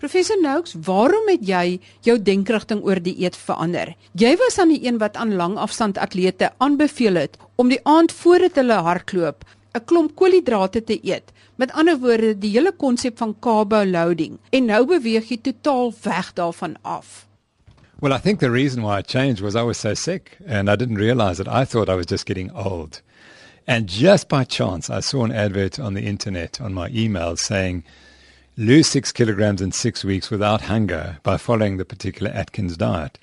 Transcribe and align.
Professor 0.00 0.40
Noakes, 0.40 0.72
waarom 0.80 1.26
het 1.28 1.42
jy 1.44 1.74
jou 2.06 2.14
denkrigting 2.24 2.78
oor 2.88 3.02
die 3.04 3.18
eet 3.20 3.34
verander? 3.36 3.90
Jy 4.16 4.30
was 4.40 4.56
aan 4.62 4.70
die 4.72 4.80
een 4.80 4.96
wat 4.96 5.18
aan 5.20 5.34
langafstand 5.36 6.00
atlete 6.00 6.48
aanbeveel 6.56 7.18
het 7.20 7.36
om 7.60 7.68
die 7.68 7.82
aand 7.84 8.14
voordat 8.16 8.56
hulle 8.56 8.78
hardloop 8.86 9.44
'n 9.76 9.84
klomp 9.84 10.14
koolhidrate 10.16 10.80
te 10.84 10.96
eet. 11.04 11.32
Met 11.56 11.72
ander 11.72 11.98
woorde, 11.98 12.38
die 12.38 12.50
hele 12.50 12.72
konsep 12.72 13.18
van 13.18 13.36
carbo 13.40 13.84
loading. 13.84 14.38
En 14.50 14.64
nou 14.64 14.86
beweeg 14.86 15.28
jy 15.28 15.38
totaal 15.42 15.92
weg 16.02 16.32
daarvan 16.32 16.76
af. 16.82 17.26
Well, 18.00 18.16
I 18.16 18.20
think 18.20 18.38
the 18.38 18.50
reason 18.50 18.82
why 18.82 18.98
I 18.98 19.02
changed 19.02 19.40
was 19.40 19.54
I 19.54 19.62
was 19.62 19.78
so 19.78 19.94
sick 19.94 20.38
and 20.48 20.70
I 20.70 20.76
didn't 20.76 20.96
realize 20.96 21.42
it. 21.42 21.48
I 21.48 21.66
thought 21.66 21.88
I 21.88 21.94
was 21.94 22.06
just 22.06 22.24
getting 22.24 22.50
old. 22.54 23.02
And 23.66 23.90
just 23.90 24.28
by 24.28 24.44
chance, 24.44 24.98
I 24.98 25.02
saw 25.02 25.24
an 25.24 25.32
advert 25.32 25.78
on 25.78 25.94
the 25.94 26.06
internet 26.06 26.58
on 26.60 26.72
my 26.72 26.88
email 26.88 27.36
saying, 27.36 27.84
lose 28.60 28.86
six 28.86 29.10
kilograms 29.10 29.62
in 29.62 29.72
six 29.72 30.04
weeks 30.04 30.30
without 30.30 30.60
hunger 30.60 31.16
by 31.22 31.38
following 31.38 31.78
the 31.78 31.84
particular 31.86 32.30
Atkins 32.30 32.76
diet. 32.76 33.18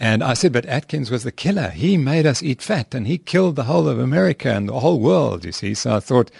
And 0.00 0.24
I 0.24 0.32
said, 0.32 0.50
but 0.50 0.64
Atkins 0.64 1.10
was 1.10 1.24
the 1.24 1.30
killer. 1.30 1.68
He 1.68 1.98
made 1.98 2.24
us 2.24 2.42
eat 2.42 2.62
fat 2.62 2.94
and 2.94 3.06
he 3.06 3.18
killed 3.18 3.56
the 3.56 3.64
whole 3.64 3.86
of 3.86 3.98
America 3.98 4.50
and 4.50 4.66
the 4.66 4.80
whole 4.80 4.98
world, 4.98 5.44
you 5.44 5.52
see. 5.52 5.74
So 5.74 5.96
I 5.96 6.00
thought, 6.00 6.30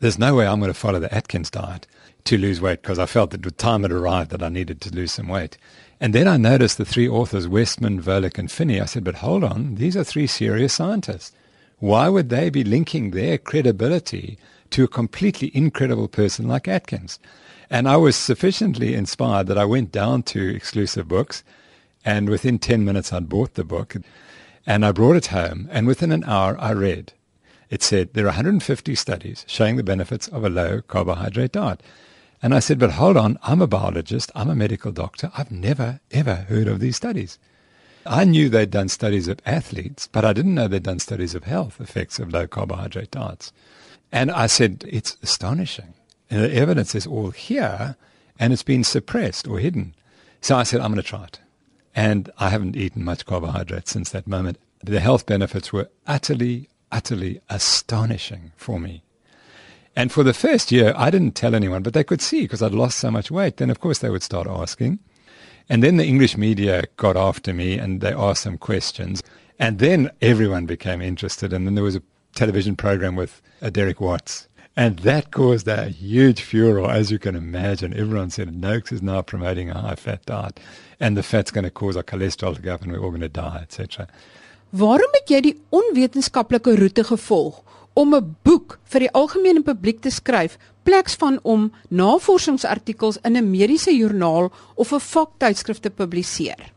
there's 0.00 0.18
no 0.18 0.34
way 0.34 0.46
I'm 0.46 0.60
going 0.60 0.72
to 0.72 0.78
follow 0.78 0.98
the 0.98 1.14
Atkins 1.14 1.50
diet 1.50 1.86
to 2.24 2.38
lose 2.38 2.58
weight 2.58 2.80
because 2.80 2.98
I 2.98 3.04
felt 3.04 3.32
that 3.32 3.42
the 3.42 3.50
time 3.50 3.82
had 3.82 3.92
arrived 3.92 4.30
that 4.30 4.42
I 4.42 4.48
needed 4.48 4.80
to 4.80 4.94
lose 4.94 5.12
some 5.12 5.28
weight. 5.28 5.58
And 6.00 6.14
then 6.14 6.26
I 6.26 6.38
noticed 6.38 6.78
the 6.78 6.86
three 6.86 7.06
authors, 7.06 7.46
Westman, 7.46 8.00
Volek, 8.00 8.38
and 8.38 8.50
Phinney. 8.50 8.80
I 8.80 8.86
said, 8.86 9.04
but 9.04 9.16
hold 9.16 9.44
on, 9.44 9.74
these 9.74 9.94
are 9.94 10.04
three 10.04 10.26
serious 10.26 10.72
scientists. 10.72 11.32
Why 11.80 12.08
would 12.08 12.30
they 12.30 12.48
be 12.48 12.64
linking 12.64 13.10
their 13.10 13.36
credibility 13.36 14.38
to 14.70 14.84
a 14.84 14.88
completely 14.88 15.50
incredible 15.54 16.08
person 16.08 16.48
like 16.48 16.66
Atkins? 16.66 17.18
And 17.70 17.88
I 17.88 17.96
was 17.96 18.16
sufficiently 18.16 18.94
inspired 18.94 19.46
that 19.46 19.58
I 19.58 19.64
went 19.64 19.90
down 19.90 20.22
to 20.24 20.54
exclusive 20.54 21.08
books, 21.08 21.42
and 22.04 22.28
within 22.28 22.58
10 22.58 22.84
minutes 22.84 23.12
I'd 23.12 23.28
bought 23.28 23.54
the 23.54 23.64
book, 23.64 23.96
and 24.66 24.84
I 24.84 24.92
brought 24.92 25.16
it 25.16 25.26
home, 25.26 25.68
and 25.70 25.86
within 25.86 26.12
an 26.12 26.24
hour 26.24 26.58
I 26.60 26.72
read. 26.72 27.12
It 27.70 27.82
said 27.82 28.12
there 28.12 28.24
are 28.24 28.28
150 28.28 28.94
studies 28.94 29.44
showing 29.48 29.76
the 29.76 29.82
benefits 29.82 30.28
of 30.28 30.44
a 30.44 30.50
low 30.50 30.82
carbohydrate 30.82 31.52
diet. 31.52 31.82
And 32.42 32.54
I 32.54 32.58
said, 32.58 32.78
but 32.78 32.92
hold 32.92 33.16
on, 33.16 33.38
I'm 33.42 33.62
a 33.62 33.66
biologist, 33.66 34.30
I'm 34.34 34.50
a 34.50 34.54
medical 34.54 34.92
doctor. 34.92 35.32
I've 35.36 35.50
never, 35.50 36.00
ever 36.10 36.34
heard 36.34 36.68
of 36.68 36.78
these 36.78 36.96
studies. 36.96 37.38
I 38.06 38.24
knew 38.24 38.48
they'd 38.50 38.70
done 38.70 38.90
studies 38.90 39.28
of 39.28 39.40
athletes, 39.46 40.08
but 40.12 40.26
I 40.26 40.34
didn't 40.34 40.54
know 40.54 40.68
they'd 40.68 40.82
done 40.82 40.98
studies 40.98 41.34
of 41.34 41.44
health 41.44 41.80
effects 41.80 42.18
of 42.18 42.32
low 42.32 42.46
carbohydrate 42.46 43.10
diets. 43.10 43.50
And 44.12 44.30
I 44.30 44.46
said, 44.46 44.84
it's 44.86 45.16
astonishing. 45.22 45.94
And 46.34 46.42
the 46.42 46.56
evidence 46.56 46.96
is 46.96 47.06
all 47.06 47.30
here, 47.30 47.94
and 48.40 48.52
it's 48.52 48.64
been 48.64 48.82
suppressed 48.82 49.46
or 49.46 49.60
hidden. 49.60 49.94
So 50.40 50.56
I 50.56 50.64
said, 50.64 50.80
I'm 50.80 50.90
going 50.90 51.00
to 51.00 51.08
try 51.08 51.22
it. 51.22 51.38
And 51.94 52.28
I 52.38 52.48
haven't 52.48 52.74
eaten 52.74 53.04
much 53.04 53.24
carbohydrate 53.24 53.86
since 53.86 54.10
that 54.10 54.26
moment. 54.26 54.58
The 54.82 54.98
health 54.98 55.26
benefits 55.26 55.72
were 55.72 55.90
utterly, 56.08 56.68
utterly 56.90 57.40
astonishing 57.48 58.50
for 58.56 58.80
me. 58.80 59.04
And 59.94 60.10
for 60.10 60.24
the 60.24 60.34
first 60.34 60.72
year, 60.72 60.92
I 60.96 61.08
didn't 61.08 61.36
tell 61.36 61.54
anyone, 61.54 61.84
but 61.84 61.92
they 61.94 62.02
could 62.02 62.20
see 62.20 62.42
because 62.42 62.62
I'd 62.62 62.72
lost 62.72 62.98
so 62.98 63.12
much 63.12 63.30
weight. 63.30 63.58
Then, 63.58 63.70
of 63.70 63.78
course, 63.78 64.00
they 64.00 64.10
would 64.10 64.24
start 64.24 64.48
asking. 64.48 64.98
And 65.68 65.84
then 65.84 65.98
the 65.98 66.04
English 66.04 66.36
media 66.36 66.82
got 66.96 67.16
after 67.16 67.54
me 67.54 67.78
and 67.78 68.00
they 68.00 68.12
asked 68.12 68.42
some 68.42 68.58
questions. 68.58 69.22
And 69.60 69.78
then 69.78 70.10
everyone 70.20 70.66
became 70.66 71.00
interested. 71.00 71.52
And 71.52 71.64
then 71.64 71.76
there 71.76 71.84
was 71.84 71.94
a 71.94 72.02
television 72.34 72.74
program 72.74 73.14
with 73.14 73.40
uh, 73.62 73.70
Derek 73.70 74.00
Watts. 74.00 74.48
And 74.76 74.98
that 75.00 75.30
caused 75.30 75.68
a 75.68 75.88
huge 75.88 76.40
furor, 76.40 76.90
as 76.90 77.12
you 77.12 77.18
can 77.20 77.36
imagine. 77.36 77.94
Everyone 77.94 78.30
said 78.30 78.52
Noakes 78.60 78.90
is 78.90 79.02
now 79.02 79.22
promoting 79.22 79.70
a 79.70 79.80
high 79.80 79.94
fat 79.94 80.26
diet, 80.26 80.58
and 80.98 81.16
the 81.16 81.22
fat's 81.22 81.52
going 81.52 81.64
to 81.64 81.70
cause 81.70 81.96
our 81.96 82.02
cholesterol 82.02 82.56
to 82.56 82.62
go 82.62 82.74
up, 82.74 82.82
and 82.82 82.90
we're 82.90 82.98
all 82.98 83.10
going 83.10 83.20
to 83.20 83.28
die, 83.28 83.60
etc. 83.62 84.08
Waarom 84.74 85.14
het 85.14 85.30
jy 85.30 85.40
die 85.40 85.54
onwetenskaplike 85.70 86.74
roete 86.80 87.04
gevolg 87.06 87.62
om 87.94 88.14
'n 88.14 88.36
boek 88.42 88.80
vir 88.90 89.06
die 89.06 89.12
algemene 89.14 89.62
publiek 89.62 90.00
te 90.02 90.10
skryf 90.10 90.58
pleks 90.82 91.14
van 91.14 91.38
om 91.42 91.72
navorsingsartikels 91.88 93.18
in 93.22 93.36
'n 93.36 93.50
mediese 93.50 93.94
joernaal 93.94 94.50
of 94.74 94.92
'n 94.92 95.00
vaktydskrif 95.00 95.78
te 95.78 95.90
publiseer? 95.90 96.72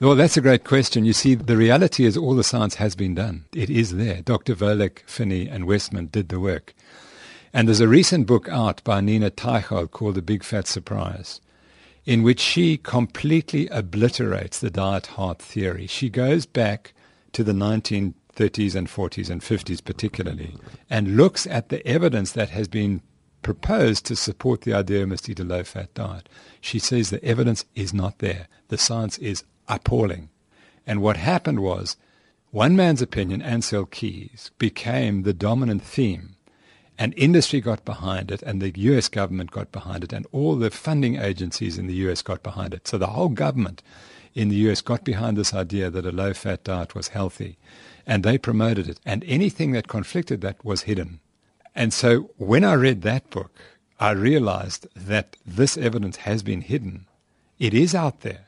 Well, 0.00 0.16
that's 0.16 0.38
a 0.38 0.40
great 0.40 0.64
question. 0.64 1.04
You 1.04 1.12
see, 1.12 1.36
the 1.36 1.56
reality 1.56 2.06
is 2.06 2.16
all 2.16 2.36
the 2.36 2.42
science 2.42 2.78
has 2.78 2.94
been 2.94 3.14
done. 3.14 3.42
It 3.52 3.68
is 3.68 3.90
there. 3.90 4.22
Dr. 4.22 4.54
Verlick, 4.54 5.02
Finney, 5.06 5.48
and 5.50 5.66
Westman 5.66 6.08
did 6.10 6.28
the 6.28 6.38
work. 6.38 6.72
And 7.52 7.66
there's 7.66 7.80
a 7.80 7.88
recent 7.88 8.26
book 8.26 8.48
out 8.48 8.82
by 8.84 9.00
Nina 9.00 9.30
Teicholz 9.30 9.90
called 9.90 10.14
The 10.16 10.22
Big 10.22 10.44
Fat 10.44 10.66
Surprise, 10.66 11.40
in 12.04 12.22
which 12.22 12.40
she 12.40 12.76
completely 12.76 13.68
obliterates 13.68 14.58
the 14.60 14.70
diet 14.70 15.06
heart 15.08 15.40
theory. 15.40 15.86
She 15.86 16.10
goes 16.10 16.46
back 16.46 16.92
to 17.32 17.42
the 17.42 17.52
1930s 17.52 18.74
and 18.74 18.88
40s 18.88 19.30
and 19.30 19.40
50s 19.40 19.82
particularly, 19.84 20.56
and 20.90 21.16
looks 21.16 21.46
at 21.46 21.68
the 21.68 21.86
evidence 21.86 22.32
that 22.32 22.50
has 22.50 22.68
been 22.68 23.02
proposed 23.42 24.04
to 24.06 24.16
support 24.16 24.62
the 24.62 24.74
idea 24.74 25.02
of 25.02 25.08
must 25.08 25.28
eat 25.28 25.40
a 25.40 25.44
low 25.44 25.62
fat 25.62 25.92
diet. 25.94 26.28
She 26.60 26.78
says 26.78 27.10
the 27.10 27.24
evidence 27.24 27.64
is 27.74 27.94
not 27.94 28.18
there. 28.18 28.48
The 28.68 28.78
science 28.78 29.16
is 29.18 29.44
appalling. 29.68 30.28
And 30.86 31.00
what 31.00 31.16
happened 31.16 31.60
was 31.60 31.96
one 32.50 32.76
man's 32.76 33.02
opinion, 33.02 33.42
Ancel 33.42 33.90
Keys, 33.90 34.50
became 34.58 35.22
the 35.22 35.34
dominant 35.34 35.82
theme. 35.82 36.34
And 36.98 37.14
industry 37.16 37.60
got 37.60 37.84
behind 37.84 38.30
it, 38.30 38.42
and 38.42 38.60
the 38.60 38.72
US 38.76 39.08
government 39.08 39.52
got 39.52 39.70
behind 39.70 40.02
it, 40.02 40.12
and 40.12 40.26
all 40.32 40.56
the 40.56 40.70
funding 40.70 41.16
agencies 41.16 41.78
in 41.78 41.86
the 41.86 41.94
US 42.08 42.22
got 42.22 42.42
behind 42.42 42.74
it. 42.74 42.88
So 42.88 42.98
the 42.98 43.06
whole 43.08 43.28
government 43.28 43.82
in 44.34 44.48
the 44.48 44.56
US 44.68 44.80
got 44.80 45.04
behind 45.04 45.36
this 45.36 45.54
idea 45.54 45.90
that 45.90 46.06
a 46.06 46.12
low 46.12 46.32
fat 46.34 46.64
diet 46.64 46.94
was 46.94 47.08
healthy 47.08 47.56
and 48.06 48.24
they 48.24 48.38
promoted 48.38 48.88
it. 48.88 48.98
And 49.04 49.22
anything 49.24 49.72
that 49.72 49.86
conflicted 49.86 50.40
that 50.40 50.64
was 50.64 50.82
hidden. 50.82 51.20
And 51.74 51.92
so 51.92 52.30
when 52.38 52.64
I 52.64 52.72
read 52.74 53.02
that 53.02 53.28
book, 53.30 53.52
I 54.00 54.12
realized 54.12 54.86
that 54.96 55.36
this 55.44 55.76
evidence 55.76 56.16
has 56.18 56.42
been 56.42 56.62
hidden. 56.62 57.06
It 57.58 57.74
is 57.74 57.94
out 57.94 58.20
there. 58.20 58.46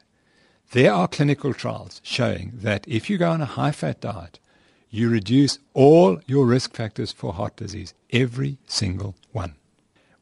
There 0.73 0.93
are 0.93 1.09
clinical 1.09 1.53
trials 1.53 2.01
showing 2.05 2.53
that 2.55 2.87
if 2.89 3.11
you 3.11 3.19
go 3.19 3.31
on 3.31 3.41
a 3.41 3.47
high 3.47 3.73
fat 3.73 4.01
diet, 4.01 4.39
you 4.89 5.11
reduce 5.11 5.59
all 5.75 6.21
your 6.27 6.47
risk 6.47 6.75
factors 6.75 7.13
for 7.13 7.33
heart 7.33 7.57
disease, 7.57 7.93
every 8.13 8.59
single 8.67 9.15
one. 9.33 9.55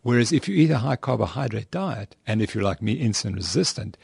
Whereas 0.03 0.32
if 0.32 0.49
you 0.49 0.54
eat 0.54 0.71
a 0.71 0.78
high 0.78 0.97
carbohydrate 0.97 1.71
diet, 1.71 2.16
and 2.26 2.41
if 2.41 2.54
you're 2.54 2.65
like 2.65 2.81
me, 2.81 3.00
insulin 3.03 3.34
resistant, 3.34 3.97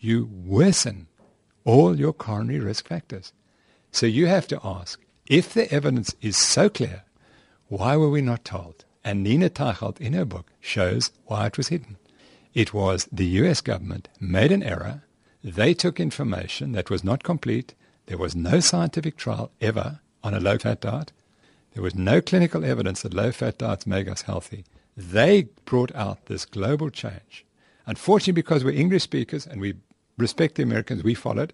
you 0.00 0.28
worsen 0.44 1.06
all 1.64 1.98
your 1.98 2.12
coronary 2.12 2.58
risk 2.58 2.88
factors. 2.88 3.32
So 3.90 4.06
you 4.06 4.26
have 4.26 4.48
to 4.48 4.60
ask, 4.64 5.00
if 5.26 5.54
the 5.54 5.72
evidence 5.72 6.14
is 6.20 6.36
so 6.36 6.68
clear, 6.68 7.04
why 7.68 7.96
were 7.96 8.10
we 8.10 8.20
not 8.20 8.44
told? 8.44 8.84
And 9.04 9.22
Nina 9.22 9.50
Teicholz 9.50 10.00
in 10.00 10.12
her 10.14 10.24
book 10.24 10.50
shows 10.60 11.12
why 11.26 11.46
it 11.46 11.56
was 11.56 11.68
hidden. 11.68 11.96
It 12.54 12.74
was 12.74 13.08
the 13.10 13.26
US 13.26 13.60
government 13.60 14.08
made 14.20 14.52
an 14.52 14.62
error. 14.62 15.02
They 15.42 15.74
took 15.74 15.98
information 15.98 16.72
that 16.72 16.90
was 16.90 17.02
not 17.02 17.22
complete. 17.22 17.74
There 18.06 18.18
was 18.18 18.36
no 18.36 18.60
scientific 18.60 19.16
trial 19.16 19.50
ever 19.60 20.00
on 20.22 20.34
a 20.34 20.40
low 20.40 20.58
fat 20.58 20.80
diet. 20.80 21.12
There 21.74 21.82
was 21.82 21.94
no 21.94 22.20
clinical 22.20 22.64
evidence 22.64 23.02
that 23.02 23.14
low 23.14 23.32
fat 23.32 23.58
diets 23.58 23.86
make 23.86 24.08
us 24.08 24.22
healthy. 24.22 24.64
They 24.96 25.48
brought 25.64 25.94
out 25.94 26.26
this 26.26 26.44
global 26.44 26.90
change. 26.90 27.46
Unfortunately, 27.86 28.34
because 28.34 28.62
we're 28.62 28.72
English 28.72 29.02
speakers 29.02 29.46
and 29.46 29.60
we 29.60 29.74
respect 30.18 30.56
the 30.56 30.62
Americans, 30.62 31.02
we 31.02 31.14
followed. 31.14 31.52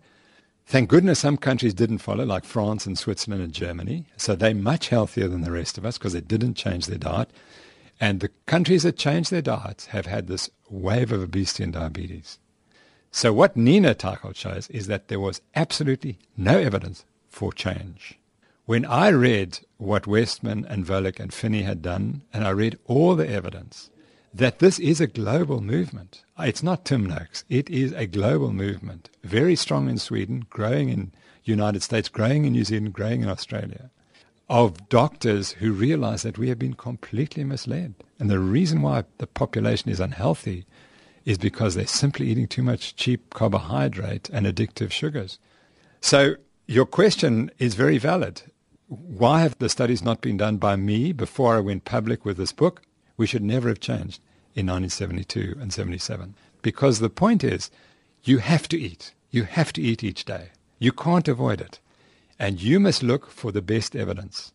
Thank 0.67 0.91
goodness 0.91 1.21
some 1.21 1.39
countries 1.39 1.73
didn't 1.73 1.99
follow, 1.99 2.25
like 2.25 2.45
France 2.45 2.85
and 2.85 2.99
Switzerland 2.99 3.43
and 3.43 3.53
Germany. 3.53 4.05
So 4.17 4.35
they're 4.35 4.55
much 4.55 4.89
healthier 4.89 5.29
than 5.29 5.41
the 5.41 5.53
rest 5.53 5.79
of 5.79 5.87
us 5.87 5.97
because 5.97 6.13
they 6.13 6.21
didn't 6.21 6.55
change 6.55 6.87
their 6.87 6.99
diet. 6.99 7.31
And 8.01 8.21
the 8.21 8.31
countries 8.47 8.83
that 8.83 8.99
changed 8.99 9.31
their 9.31 9.43
diets 9.43 9.87
have 9.87 10.07
had 10.07 10.27
this 10.27 10.51
wave 10.69 11.11
of 11.11 11.23
obesity 11.23 11.65
and 11.65 11.73
diabetes. 11.73 12.39
So 13.11 13.33
what 13.33 13.57
Nina 13.57 13.95
Teicholz 13.95 14.37
shows 14.37 14.69
is 14.69 14.89
that 14.89 15.09
there 15.09 15.19
was 15.21 15.41
absolutely 15.55 16.19
no 16.37 16.59
evidence 16.59 17.05
for 17.29 17.53
change. 17.53 18.19
When 18.69 18.85
I 18.85 19.09
read 19.09 19.61
what 19.79 20.07
Westman 20.07 20.67
and 20.67 20.85
Volek 20.85 21.19
and 21.19 21.33
Phinney 21.33 21.63
had 21.63 21.81
done, 21.81 22.21
and 22.35 22.45
I 22.45 22.51
read 22.51 22.79
all 22.85 23.17
the 23.17 23.27
evidence, 23.27 23.89
that 24.35 24.59
this 24.59 24.79
is 24.79 25.01
a 25.01 25.07
global 25.07 25.63
movement. 25.63 26.23
It's 26.39 26.63
not 26.63 26.85
Tim 26.85 27.07
Noakes. 27.07 27.45
It 27.49 27.71
is 27.71 27.93
a 27.93 28.07
global 28.07 28.53
movement, 28.53 29.09
very 29.25 29.57
strong 29.57 29.89
in 29.89 29.97
Sweden, 29.97 30.45
growing 30.51 30.91
in 30.91 31.13
United 31.45 31.83
States, 31.83 32.11
growing 32.11 32.45
in 32.45 32.53
New 32.53 32.65
Zealand, 32.65 32.93
growing 32.93 33.23
in 33.23 33.31
Australia, 33.31 33.89
of 34.51 34.91
doctors 34.91 35.53
who 35.53 35.73
realize 35.73 36.21
that 36.21 36.37
we 36.37 36.51
have 36.51 36.59
been 36.59 36.75
completely 36.75 37.45
misled. 37.45 37.95
And 38.19 38.29
the 38.29 38.39
reason 38.39 38.83
why 38.83 39.05
the 39.17 39.27
population 39.27 39.91
is 39.91 39.99
unhealthy 39.99 40.67
is 41.25 41.39
because 41.39 41.75
they're 41.75 41.87
simply 41.87 42.29
eating 42.29 42.47
too 42.47 42.63
much 42.63 42.97
cheap 42.97 43.33
carbohydrate 43.33 44.29
and 44.29 44.45
addictive 44.45 44.91
sugars. 44.91 45.39
So 46.03 46.35
your 46.67 46.85
question 46.85 47.51
is 47.59 47.75
very 47.75 47.97
valid. 47.97 48.43
Why 48.89 49.43
have 49.43 49.59
the 49.59 49.69
studies 49.69 50.03
not 50.03 50.21
been 50.21 50.39
done 50.39 50.57
by 50.57 50.77
me 50.77 51.13
before 51.13 51.57
I 51.57 51.61
went 51.61 51.85
public 51.85 52.25
with 52.25 52.37
this 52.37 52.53
book? 52.53 52.83
we 53.19 53.27
should 53.27 53.43
never 53.43 53.69
have 53.69 53.81
changed 53.81 54.23
in 54.55 54.67
1972 54.67 55.57
and 55.61 55.71
77. 55.71 56.35
because 56.63 56.99
the 56.99 57.11
point 57.11 57.45
is 57.45 57.71
you 58.25 58.39
have 58.39 58.67
to 58.69 58.79
eat. 58.79 59.13
You 59.31 59.45
have 59.45 59.73
to 59.75 59.83
eat 59.83 60.03
each 60.03 60.25
day. 60.25 60.51
You 60.79 60.93
can't 60.93 61.29
avoid 61.29 61.61
it. 61.61 61.81
And 62.39 62.63
you 62.63 62.81
must 62.81 63.03
look 63.03 63.31
for 63.31 63.53
the 63.53 63.63
best 63.63 63.95
evidence. 63.95 64.53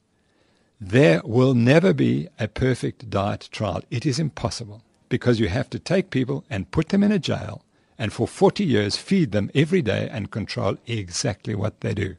There 0.81 1.21
will 1.23 1.53
never 1.53 1.93
be 1.93 2.27
a 2.39 2.47
perfect 2.47 3.09
diet 3.09 3.49
trial. 3.51 3.83
It 3.91 4.05
is 4.05 4.19
impossible 4.19 4.81
because 5.09 5.39
you 5.39 5.49
have 5.49 5.69
to 5.71 5.79
take 5.79 6.09
people 6.09 6.43
and 6.49 6.71
put 6.71 6.89
them 6.89 7.03
in 7.03 7.11
a 7.11 7.19
jail 7.19 7.63
and 7.97 8.11
for 8.11 8.27
40 8.27 8.65
years 8.65 8.97
feed 8.97 9.31
them 9.31 9.51
every 9.53 9.81
day 9.81 10.09
and 10.11 10.31
control 10.31 10.77
exactly 10.87 11.55
what 11.55 11.81
they 11.81 11.93
do. 11.93 12.15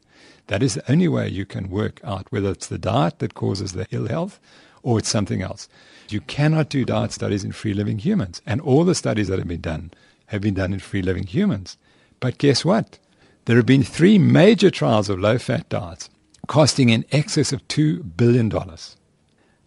That 0.47 0.61
is 0.61 0.75
the 0.75 0.91
only 0.91 1.07
way 1.07 1.27
you 1.27 1.45
can 1.45 1.69
work 1.69 1.99
out 2.03 2.31
whether 2.31 2.51
it's 2.51 2.67
the 2.67 2.77
diet 2.77 3.19
that 3.19 3.33
causes 3.33 3.73
the 3.73 3.87
ill 3.91 4.07
health 4.07 4.39
or 4.83 4.99
it's 4.99 5.09
something 5.09 5.41
else. 5.41 5.67
You 6.09 6.21
cannot 6.21 6.69
do 6.69 6.85
diet 6.85 7.11
studies 7.11 7.43
in 7.43 7.51
free 7.51 7.73
living 7.73 7.99
humans. 7.99 8.41
And 8.45 8.61
all 8.61 8.83
the 8.83 8.93
studies 8.95 9.27
that 9.27 9.39
have 9.39 9.47
been 9.47 9.61
done 9.61 9.91
have 10.27 10.41
been 10.41 10.53
done 10.53 10.73
in 10.73 10.79
free 10.79 11.01
living 11.01 11.25
humans. 11.25 11.77
But 12.19 12.37
guess 12.37 12.63
what? 12.63 12.99
There 13.45 13.57
have 13.57 13.65
been 13.65 13.83
three 13.83 14.17
major 14.17 14.69
trials 14.69 15.09
of 15.09 15.19
low 15.19 15.37
fat 15.37 15.67
diets 15.69 16.09
costing 16.47 16.89
in 16.89 17.05
excess 17.11 17.51
of 17.51 17.67
$2 17.67 18.15
billion. 18.15 18.51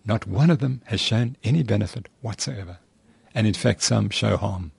Not 0.05 0.27
one 0.27 0.51
of 0.51 0.61
them 0.61 0.83
has 0.87 1.01
shown 1.01 1.37
any 1.43 1.63
benefit 1.63 2.09
whatsoever. 2.21 2.79
And 3.35 3.47
in 3.47 3.55
fact, 3.55 3.83
some 3.83 4.11
show 4.11 4.37
harm. 4.37 4.73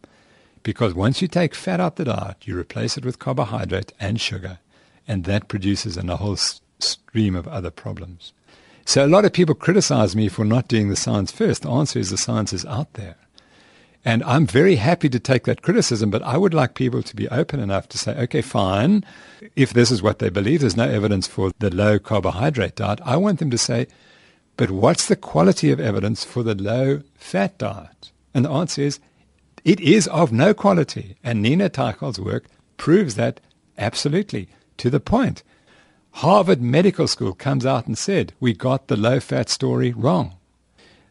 Because 0.64 0.94
once 0.94 1.22
you 1.22 1.28
take 1.28 1.56
fat 1.56 1.80
out 1.80 1.96
the 1.96 2.06
diet, 2.06 2.38
you 2.46 2.58
replace 2.58 2.98
it 2.98 3.06
with 3.06 3.20
carbohydrate 3.20 3.94
and 4.00 4.20
sugar, 4.20 4.60
and 5.10 5.26
that 5.26 5.48
produces 5.48 5.98
a 5.98 6.16
whole 6.16 6.38
stream 6.38 7.36
of 7.36 7.48
other 7.48 7.72
problems. 7.72 8.32
So 8.86 9.06
a 9.06 9.08
lot 9.08 9.26
of 9.26 9.34
people 9.34 9.56
criticize 9.56 10.16
me 10.16 10.30
for 10.30 10.46
not 10.46 10.68
doing 10.68 10.90
the 10.90 10.96
science 10.96 11.32
first. 11.32 11.64
The 11.64 11.70
answer 11.70 12.00
is 12.00 12.12
the 12.12 12.18
science 12.18 12.54
is 12.54 12.66
out 12.66 12.94
there. 12.94 13.16
And 14.06 14.24
I'm 14.24 14.48
very 14.48 14.76
happy 14.76 15.10
to 15.10 15.20
take 15.20 15.44
that 15.44 15.64
criticism, 15.64 16.10
but 16.10 16.22
I 16.24 16.38
would 16.38 16.54
like 16.54 16.74
people 16.76 17.04
to 17.04 17.16
be 17.16 17.28
open 17.30 17.60
enough 17.60 17.90
to 17.90 17.98
say, 17.98 18.16
okay, 18.18 18.42
fine. 18.42 19.04
If 19.56 19.74
this 19.74 19.92
is 19.92 20.02
what 20.02 20.20
they 20.20 20.30
believe, 20.30 20.62
there's 20.62 20.78
no 20.78 20.88
evidence 20.88 21.28
for 21.28 21.52
the 21.60 21.74
low 21.74 22.00
carbohydrate 22.00 22.76
diet. 22.76 23.02
I 23.04 23.18
want 23.18 23.40
them 23.40 23.50
to 23.50 23.58
say, 23.58 23.88
but 24.58 24.72
what's 24.72 25.08
the 25.08 25.16
quality 25.16 25.72
of 25.72 25.80
evidence 25.80 26.24
for 26.24 26.44
the 26.44 26.56
low 26.56 27.02
fat 27.16 27.58
diet? 27.58 28.12
And 28.34 28.46
the 28.46 28.52
answer 28.52 28.84
is, 28.84 29.00
it 29.66 29.80
is 29.82 30.08
of 30.08 30.32
no 30.32 30.54
quality. 30.54 31.18
And 31.24 31.42
Nina 31.42 31.70
Teicholz's 31.70 32.22
work 32.22 32.46
proves 32.78 33.16
that 33.16 33.42
absolutely 33.78 34.50
to 34.80 34.90
the 34.90 35.00
point. 35.00 35.44
Harvard 36.12 36.62
Medical 36.62 37.08
School 37.08 37.34
comes 37.34 37.66
out 37.66 37.88
and 37.88 37.98
said, 37.98 38.34
we 38.40 38.54
got 38.54 38.88
the 38.88 38.98
low 38.98 39.20
fat 39.20 39.50
story 39.50 39.92
wrong. 39.92 40.36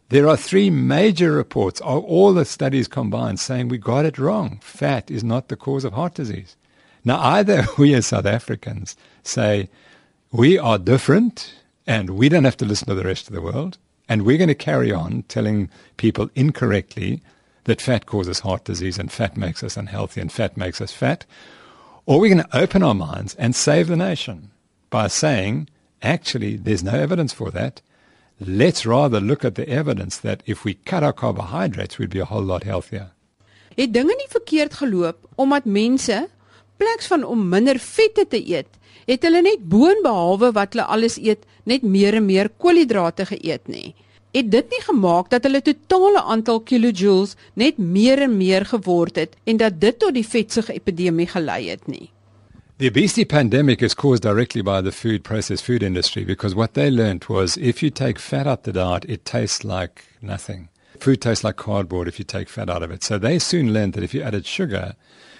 There 0.09 0.27
are 0.27 0.37
three 0.37 0.69
major 0.69 1.31
reports 1.31 1.79
all 1.81 2.33
the 2.33 2.45
studies 2.45 2.87
combined 2.87 3.39
saying 3.39 3.67
we 3.67 3.77
got 3.77 4.05
it 4.05 4.17
wrong. 4.17 4.59
Fat 4.61 5.09
is 5.09 5.23
not 5.23 5.47
the 5.47 5.55
cause 5.55 5.85
of 5.85 5.93
heart 5.93 6.15
disease. 6.15 6.57
Now, 7.05 7.19
either 7.19 7.65
we 7.77 7.93
as 7.93 8.07
South 8.07 8.25
Africans 8.25 8.97
say 9.23 9.69
we 10.31 10.57
are 10.57 10.77
different 10.77 11.53
and 11.87 12.11
we 12.11 12.29
don't 12.29 12.43
have 12.43 12.57
to 12.57 12.65
listen 12.65 12.87
to 12.87 12.95
the 12.95 13.03
rest 13.03 13.27
of 13.27 13.33
the 13.33 13.41
world, 13.41 13.77
and 14.07 14.23
we're 14.23 14.37
going 14.37 14.47
to 14.47 14.55
carry 14.55 14.91
on 14.91 15.23
telling 15.23 15.69
people 15.97 16.29
incorrectly 16.35 17.21
that 17.63 17.81
fat 17.81 18.05
causes 18.05 18.39
heart 18.39 18.63
disease 18.63 18.97
and 18.97 19.11
fat 19.11 19.37
makes 19.37 19.63
us 19.63 19.77
unhealthy 19.77 20.21
and 20.21 20.31
fat 20.31 20.57
makes 20.57 20.81
us 20.81 20.91
fat, 20.91 21.25
or 22.09 22.19
we're 22.19 22.33
going 22.33 22.49
to 22.49 22.57
open 22.63 22.81
our 22.81 22.95
minds 22.95 23.35
and 23.35 23.55
save 23.55 23.85
the 23.87 23.95
nation 23.95 24.49
by 24.89 25.07
saying, 25.07 25.69
actually, 26.01 26.57
there's 26.57 26.83
no 26.83 26.97
evidence 27.05 27.33
for 27.39 27.51
that 27.51 27.81
let's 28.39 28.85
rather 28.85 29.19
look 29.19 29.43
at 29.43 29.55
the 29.55 29.67
evidence 29.67 30.17
that 30.17 30.41
if 30.45 30.63
we 30.63 30.73
cut 30.73 31.03
our 31.03 31.13
carbohydrates, 31.13 31.97
we'd 31.97 32.09
be 32.09 32.19
a 32.19 32.25
whole 32.25 32.41
lot 32.41 32.63
healthier. 32.63 33.11
Het 33.75 33.93
dinge 33.93 34.15
nie 34.15 34.27
verkeerd 34.29 34.73
geloop 34.73 35.27
omdat 35.35 35.65
mense 35.65 36.27
pleks 36.77 37.07
van 37.07 37.23
om 37.23 37.47
minder 37.49 37.79
vette 37.79 38.25
te 38.27 38.39
eet, 38.39 38.67
het 39.05 39.23
hulle 39.23 39.41
net 39.41 39.63
boonbehalwe 39.67 40.51
wat 40.55 40.73
hulle 40.73 40.87
alles 40.87 41.17
eet, 41.19 41.43
net 41.63 41.83
meer 41.83 42.15
en 42.19 42.25
meer 42.25 42.49
koolhidrate 42.57 43.25
geëet 43.25 43.67
nie. 43.67 43.95
Het 44.31 44.51
dit 44.51 44.69
nie 44.69 44.81
gemaak 44.85 45.29
dat 45.33 45.43
hulle 45.47 45.61
totale 45.65 46.21
aantal 46.21 46.59
kilojoules 46.61 47.33
net 47.57 47.77
meer 47.77 48.21
en 48.21 48.37
meer 48.37 48.65
geword 48.65 49.15
het 49.15 49.35
en 49.43 49.57
dat 49.57 49.79
dit 49.81 49.99
tot 49.99 50.13
die 50.13 50.25
vetsug 50.25 50.69
epidemie 50.69 51.27
gelei 51.27 51.69
het 51.69 51.87
nie. 51.87 52.11
The 52.77 52.87
obesity 52.87 53.25
pandemic 53.25 53.81
is 53.81 53.95
caused 53.95 54.21
directly 54.21 54.61
by 54.61 54.81
the 54.81 54.91
food 54.91 55.23
processed 55.23 55.65
food 55.65 55.83
industry 55.83 56.23
because 56.23 56.55
what 56.55 56.73
they 56.73 56.91
learned 56.91 57.25
was 57.27 57.57
if 57.57 57.81
you 57.81 57.89
take 57.91 58.19
fat 58.19 58.47
out 58.47 58.63
the 58.63 58.71
diet, 58.71 59.03
it 59.09 59.25
tastes 59.25 59.63
like 59.63 60.03
nothing. 60.21 60.69
Food 60.99 61.21
tastes 61.21 61.43
like 61.43 61.57
cardboard 61.57 62.07
if 62.07 62.19
you 62.19 62.23
take 62.23 62.49
fat 62.49 62.69
out 62.69 62.83
of 62.83 62.91
it. 62.91 63.03
So 63.03 63.17
they 63.17 63.39
soon 63.39 63.73
learned 63.73 63.93
that 63.93 64.03
if 64.03 64.13
you 64.13 64.21
added 64.21 64.45
sugar, 64.45 64.93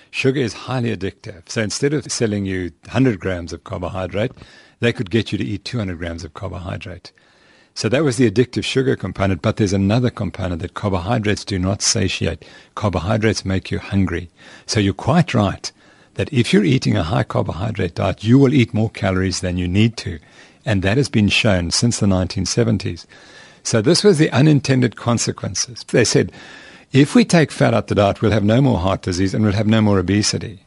sugar 0.09 0.41
is 0.41 0.65
highly 0.67 0.95
addictive. 0.95 1.47
So 1.47 1.61
instead 1.61 1.93
of 1.93 2.11
selling 2.11 2.45
you 2.45 2.71
100 2.85 3.19
grams 3.19 3.53
of 3.53 3.63
carbohydrate, 3.63 4.31
they 4.79 4.91
could 4.91 5.11
get 5.11 5.31
you 5.31 5.37
to 5.37 5.45
eat 5.45 5.63
200 5.63 5.97
grams 5.97 6.23
of 6.23 6.33
carbohydrate. 6.33 7.13
So 7.79 7.87
that 7.87 8.03
was 8.03 8.17
the 8.17 8.29
addictive 8.29 8.65
sugar 8.65 8.97
component, 8.97 9.41
but 9.41 9.55
there's 9.55 9.71
another 9.71 10.09
component 10.09 10.61
that 10.61 10.73
carbohydrates 10.73 11.45
do 11.45 11.57
not 11.57 11.81
satiate. 11.81 12.43
Carbohydrates 12.75 13.45
make 13.45 13.71
you 13.71 13.79
hungry. 13.79 14.29
So 14.65 14.81
you're 14.81 14.93
quite 14.93 15.33
right 15.33 15.71
that 16.15 16.27
if 16.33 16.51
you're 16.51 16.65
eating 16.65 16.97
a 16.97 17.03
high 17.03 17.23
carbohydrate 17.23 17.95
diet, 17.95 18.21
you 18.21 18.37
will 18.37 18.53
eat 18.53 18.73
more 18.73 18.89
calories 18.89 19.39
than 19.39 19.55
you 19.55 19.65
need 19.65 19.95
to. 19.95 20.19
And 20.65 20.81
that 20.81 20.97
has 20.97 21.07
been 21.07 21.29
shown 21.29 21.71
since 21.71 22.01
the 22.01 22.05
1970s. 22.05 23.05
So 23.63 23.81
this 23.81 24.03
was 24.03 24.17
the 24.17 24.29
unintended 24.31 24.97
consequences. 24.97 25.85
They 25.89 26.03
said, 26.03 26.33
if 26.91 27.15
we 27.15 27.23
take 27.23 27.49
fat 27.49 27.73
out 27.73 27.87
the 27.87 27.95
diet, 27.95 28.21
we'll 28.21 28.31
have 28.31 28.43
no 28.43 28.59
more 28.59 28.79
heart 28.79 29.03
disease 29.03 29.33
and 29.33 29.45
we'll 29.45 29.53
have 29.53 29.67
no 29.67 29.81
more 29.81 29.99
obesity. 29.99 30.65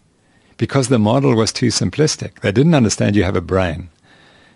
Because 0.57 0.89
the 0.89 0.99
model 0.99 1.37
was 1.37 1.53
too 1.53 1.69
simplistic. 1.69 2.41
They 2.41 2.53
didn't 2.53 2.75
understand 2.75 3.17
you 3.17 3.25
have 3.25 3.37
a 3.37 3.43
brain. 3.43 3.91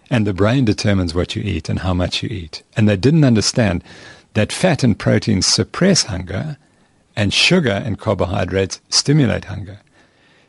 And 0.09 0.27
the 0.27 0.35
brain 0.35 0.65
determines 0.65 1.15
what 1.15 1.35
you 1.35 1.43
eat 1.43 1.69
and 1.69 1.81
how 1.81 1.95
much 1.95 2.23
you 2.23 2.29
eat. 2.29 2.63
And 2.77 2.89
they 2.89 2.97
didn't 2.97 3.25
understand 3.25 3.83
that 4.35 4.53
fat 4.53 4.85
and 4.85 4.99
protein 4.99 5.43
suppress 5.43 6.05
hunger 6.05 6.59
and 7.17 7.33
sugar 7.33 7.83
and 7.85 7.99
carbohydrates 7.99 8.81
stimulate 8.89 9.47
hunger. 9.47 9.81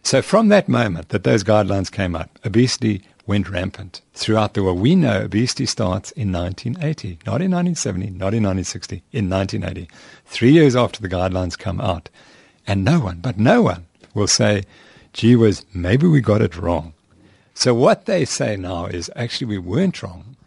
So 0.03 0.21
from 0.21 0.49
that 0.49 0.69
moment 0.69 1.09
that 1.09 1.23
those 1.23 1.43
guidelines 1.43 1.91
came 1.91 2.15
up, 2.15 2.37
obesity 2.45 3.03
went 3.25 3.49
rampant 3.49 4.01
throughout 4.13 4.53
the 4.53 4.63
world. 4.63 4.79
We 4.79 4.95
know 4.95 5.23
obesity 5.23 5.65
starts 5.65 6.11
in 6.11 6.31
1980, 6.31 7.19
not 7.25 7.41
in 7.41 7.51
1970, 7.51 8.11
not 8.11 8.33
in 8.33 8.43
1960, 8.43 9.03
in 9.11 9.29
1980, 9.29 9.89
three 10.25 10.51
years 10.51 10.75
after 10.75 11.01
the 11.01 11.09
guidelines 11.09 11.57
come 11.57 11.81
out. 11.81 12.09
And 12.65 12.83
no 12.83 12.99
one, 12.99 13.19
but 13.19 13.37
no 13.37 13.61
one, 13.61 13.85
will 14.13 14.27
say, 14.27 14.63
gee 15.13 15.35
whiz, 15.35 15.65
maybe 15.73 16.07
we 16.07 16.21
got 16.21 16.41
it 16.41 16.57
wrong. 16.57 16.93
So 17.59 17.73
what 17.73 18.05
they 18.05 18.23
say 18.23 18.55
now 18.55 18.85
is 18.85 19.09
actually 19.15 19.47
we 19.47 19.57
weren't 19.57 20.03
wrong. 20.03 20.37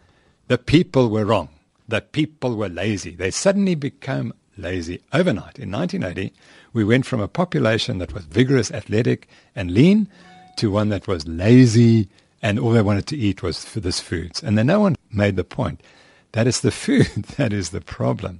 The 0.47 0.57
people 0.57 1.09
were 1.09 1.25
wrong. 1.25 1.49
The 1.85 1.99
people 1.99 2.55
were 2.55 2.69
lazy. 2.69 3.11
They 3.11 3.31
suddenly 3.31 3.75
became 3.75 4.31
lazy 4.55 5.01
overnight. 5.11 5.59
In 5.59 5.69
1980, 5.71 6.33
we 6.71 6.85
went 6.85 7.05
from 7.05 7.19
a 7.19 7.27
population 7.27 7.97
that 7.97 8.13
was 8.13 8.23
vigorous, 8.23 8.71
athletic, 8.71 9.27
and 9.57 9.71
lean 9.71 10.07
to 10.55 10.71
one 10.71 10.87
that 10.87 11.05
was 11.05 11.27
lazy 11.27 12.07
and 12.41 12.57
all 12.57 12.71
they 12.71 12.81
wanted 12.81 13.07
to 13.07 13.17
eat 13.17 13.43
was 13.43 13.65
for 13.65 13.81
this 13.81 13.99
foods. 13.99 14.41
And 14.41 14.57
then 14.57 14.67
no 14.67 14.79
one 14.79 14.95
made 15.11 15.35
the 15.35 15.43
point 15.43 15.83
that 16.31 16.47
it's 16.47 16.61
the 16.61 16.71
food 16.85 17.07
that 17.35 17.51
is 17.51 17.71
the 17.71 17.81
problem. 17.81 18.39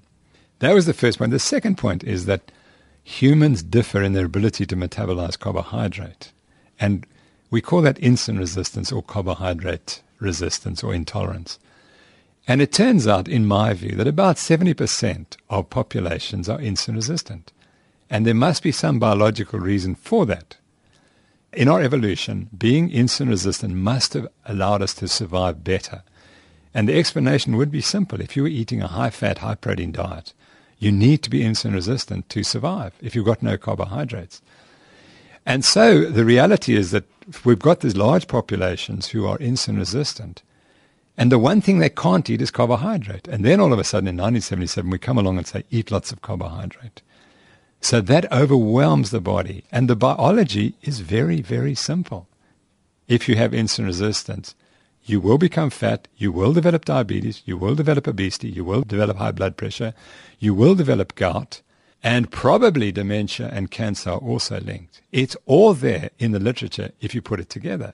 That 0.60 0.74
was 0.74 0.86
the 0.86 0.94
first 0.94 1.18
point. 1.18 1.32
The 1.32 1.40
second 1.40 1.78
point 1.78 2.06
is 2.06 2.26
that 2.26 2.54
humans 3.04 3.64
differ 3.64 4.02
in 4.02 4.14
their 4.14 4.28
ability 4.28 4.66
to 4.68 4.78
metabolize 4.78 5.38
carbohydrate. 5.38 6.32
And 6.80 7.06
we 7.52 7.62
call 7.62 7.82
that 7.84 7.98
insulin 7.98 8.40
resistance 8.40 8.92
or 8.92 9.04
carbohydrate 9.04 10.02
resistance 10.20 10.84
or 10.84 10.94
intolerance. 10.94 11.60
And 12.48 12.62
it 12.62 12.72
turns 12.72 13.08
out, 13.08 13.28
in 13.28 13.46
my 13.46 13.74
view, 13.74 13.96
that 13.98 14.08
about 14.08 14.38
70% 14.38 15.38
of 15.50 15.70
populations 15.70 16.50
are 16.50 16.58
insulin 16.58 16.96
resistant. 16.96 17.52
And 18.10 18.26
there 18.26 18.34
must 18.34 18.64
be 18.64 18.72
some 18.72 19.00
biological 19.00 19.60
reason 19.60 19.96
for 19.96 20.26
that. 20.26 20.58
In 21.54 21.68
our 21.68 21.82
evolution, 21.82 22.50
being 22.58 22.90
insulin 22.90 23.30
resistant 23.30 23.76
must 23.76 24.14
have 24.14 24.28
allowed 24.46 24.82
us 24.82 24.94
to 24.96 25.08
survive 25.08 25.64
better. 25.64 26.04
And 26.74 26.88
the 26.88 26.98
explanation 26.98 27.58
would 27.58 27.70
be 27.70 27.82
simple. 27.82 28.22
If 28.22 28.38
you 28.38 28.44
were 28.44 28.50
eating 28.50 28.82
a 28.82 28.88
high 28.88 29.10
fat, 29.10 29.40
high 29.40 29.56
protein 29.56 29.92
diet, 29.92 30.34
you 30.80 30.92
need 30.92 31.22
to 31.24 31.30
be 31.30 31.42
insulin 31.42 31.74
resistant 31.74 32.30
to 32.30 32.44
survive 32.44 32.94
if 33.02 33.14
you've 33.14 33.26
got 33.26 33.44
no 33.44 33.58
carbohydrates. 33.58 34.42
And 35.46 35.66
so 35.66 36.06
the 36.06 36.26
reality 36.26 36.76
is 36.76 36.92
that 36.92 37.06
we've 37.44 37.60
got 37.60 37.80
these 37.80 37.98
large 37.98 38.28
populations 38.28 39.08
who 39.08 39.26
are 39.26 39.38
insulin 39.40 39.78
resistant. 39.78 40.44
And 41.18 41.32
the 41.32 41.40
one 41.40 41.62
thing 41.62 41.80
they 41.80 41.90
can't 41.90 42.30
eat 42.30 42.42
is 42.42 42.52
carbohydrate. 42.52 43.28
And 43.28 43.44
then 43.44 43.60
all 43.60 43.74
of 43.74 43.80
a 43.80 43.84
sudden 43.84 44.08
in 44.08 44.16
1977, 44.16 44.90
we 44.90 44.98
come 44.98 45.18
along 45.18 45.38
and 45.38 45.48
say, 45.48 45.64
eat 45.70 45.92
lots 45.92 46.12
of 46.12 46.22
carbohydrate. 46.22 47.02
So 47.82 48.00
that 48.02 48.32
overwhelms 48.32 49.12
the 49.12 49.22
body. 49.22 49.64
And 49.72 49.90
the 49.90 49.96
biology 49.96 50.76
is 50.84 51.00
very, 51.00 51.42
very 51.42 51.76
simple. 51.76 52.28
If 53.08 53.28
you 53.28 53.36
have 53.36 53.52
insulin 53.52 53.86
resistance, 53.86 54.56
you 55.04 55.20
will 55.20 55.38
become 55.38 55.72
fat, 55.72 56.08
you 56.16 56.32
will 56.32 56.54
develop 56.54 56.86
diabetes, 56.86 57.42
you 57.46 57.58
will 57.58 57.76
develop 57.76 58.08
obesity, 58.08 58.50
you 58.50 58.64
will 58.64 58.84
develop 58.84 59.18
high 59.18 59.32
blood 59.32 59.58
pressure, 59.58 59.94
you 60.40 60.54
will 60.54 60.76
develop 60.76 61.16
gout, 61.16 61.62
And 62.04 62.32
probably 62.32 62.92
dementia 62.92 63.50
and 63.54 63.70
cancer 63.70 64.12
are 64.12 64.18
also 64.18 64.60
linked. 64.60 65.02
It's 65.12 65.38
all 65.46 65.74
there 65.74 66.10
in 66.18 66.32
the 66.32 66.40
literature 66.40 66.92
if 67.00 67.14
you 67.14 67.22
put 67.22 67.40
it 67.40 67.50
together. 67.50 67.94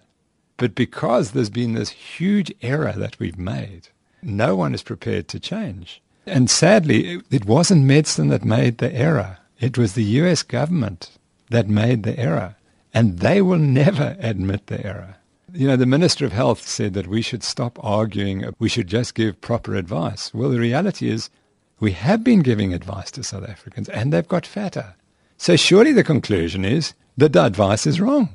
But 0.55 0.75
because 0.75 1.31
there's 1.31 1.49
been 1.49 1.73
this 1.73 1.89
huge 1.89 2.51
error 2.61 2.93
that 2.93 3.19
we've 3.19 3.37
made, 3.37 3.89
no 4.21 4.55
one 4.55 4.73
is 4.73 4.81
prepared 4.81 5.27
to 5.29 5.39
change. 5.39 6.01
And 6.25 6.49
sadly, 6.49 7.21
it 7.29 7.45
wasn't 7.45 7.85
medicine 7.85 8.29
that 8.29 8.43
made 8.43 8.79
the 8.79 8.93
error. 8.93 9.37
It 9.59 9.77
was 9.77 9.93
the 9.93 10.03
US 10.03 10.43
government 10.43 11.11
that 11.49 11.69
made 11.69 12.03
the 12.03 12.17
error. 12.19 12.55
And 12.93 13.19
they 13.19 13.41
will 13.41 13.59
never 13.59 14.17
admit 14.19 14.67
the 14.67 14.85
error. 14.85 15.15
You 15.53 15.67
know, 15.67 15.75
the 15.75 15.85
Minister 15.85 16.25
of 16.25 16.33
Health 16.33 16.67
said 16.67 16.93
that 16.93 17.07
we 17.07 17.21
should 17.21 17.43
stop 17.43 17.77
arguing, 17.83 18.53
we 18.59 18.69
should 18.69 18.87
just 18.87 19.15
give 19.15 19.39
proper 19.39 19.75
advice. 19.75 20.33
Well, 20.33 20.49
the 20.49 20.59
reality 20.59 21.09
is 21.09 21.29
we 21.79 21.91
have 21.91 22.23
been 22.23 22.41
giving 22.41 22.73
advice 22.73 23.11
to 23.11 23.23
South 23.23 23.47
Africans 23.47 23.89
and 23.89 24.11
they've 24.11 24.27
got 24.27 24.45
fatter. 24.45 24.95
So 25.37 25.55
surely 25.55 25.93
the 25.93 26.03
conclusion 26.03 26.65
is 26.65 26.93
that 27.17 27.33
the 27.33 27.45
advice 27.45 27.85
is 27.85 28.01
wrong. 28.01 28.29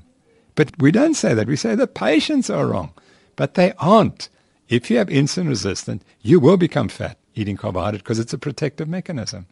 But 0.54 0.70
we 0.78 0.92
don't 0.92 1.14
say 1.14 1.34
that. 1.34 1.46
We 1.46 1.56
say 1.56 1.75
the 1.75 1.87
patients 1.87 2.50
are 2.50 2.66
wrong. 2.66 2.92
But 3.37 3.54
they 3.54 3.72
aren't. 3.78 4.28
If 4.68 4.90
you 4.90 4.99
have 4.99 5.08
insulin 5.08 5.49
resistant, 5.49 6.02
you 6.20 6.38
will 6.38 6.56
become 6.56 6.88
fat 6.88 7.18
eating 7.34 7.56
carbohydrate 7.56 8.02
because 8.02 8.18
it's 8.18 8.32
a 8.32 8.38
protective 8.38 8.88
mechanism. 8.88 9.46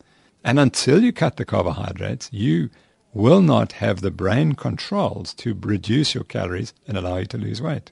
And 0.44 0.58
until 0.58 1.02
you 1.02 1.12
cut 1.12 1.36
the 1.36 1.44
carbohydrates, 1.44 2.28
you 2.32 2.70
will 3.12 3.42
not 3.42 3.72
have 3.72 4.00
the 4.00 4.10
brain 4.10 4.54
controls 4.54 5.34
to 5.34 5.58
reduce 5.60 6.14
your 6.14 6.24
calories 6.24 6.72
and 6.86 6.96
allow 6.96 7.16
you 7.16 7.26
to 7.26 7.38
lose 7.38 7.60
weight. 7.60 7.90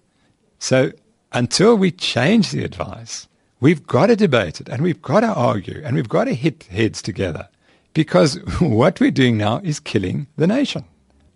So 0.59 0.93
until 1.33 1.77
we 1.77 1.91
change 1.91 2.51
the 2.51 2.65
advice, 2.65 3.29
We've 3.61 3.87
got 3.87 4.07
to 4.07 4.17
debate 4.17 4.61
it 4.61 4.69
and 4.69 4.83
we've 4.83 5.03
got 5.03 5.21
to 5.21 5.35
argue 5.35 5.83
and 5.85 5.97
we've 5.97 6.09
got 6.09 6.25
to 6.25 6.35
hit 6.35 6.65
heads 6.65 7.03
together 7.03 7.49
because 7.93 8.35
what 8.61 9.01
we're 9.01 9.11
doing 9.11 9.37
now 9.37 9.59
is 9.65 9.81
killing 9.81 10.29
the 10.37 10.47
nation. 10.47 10.85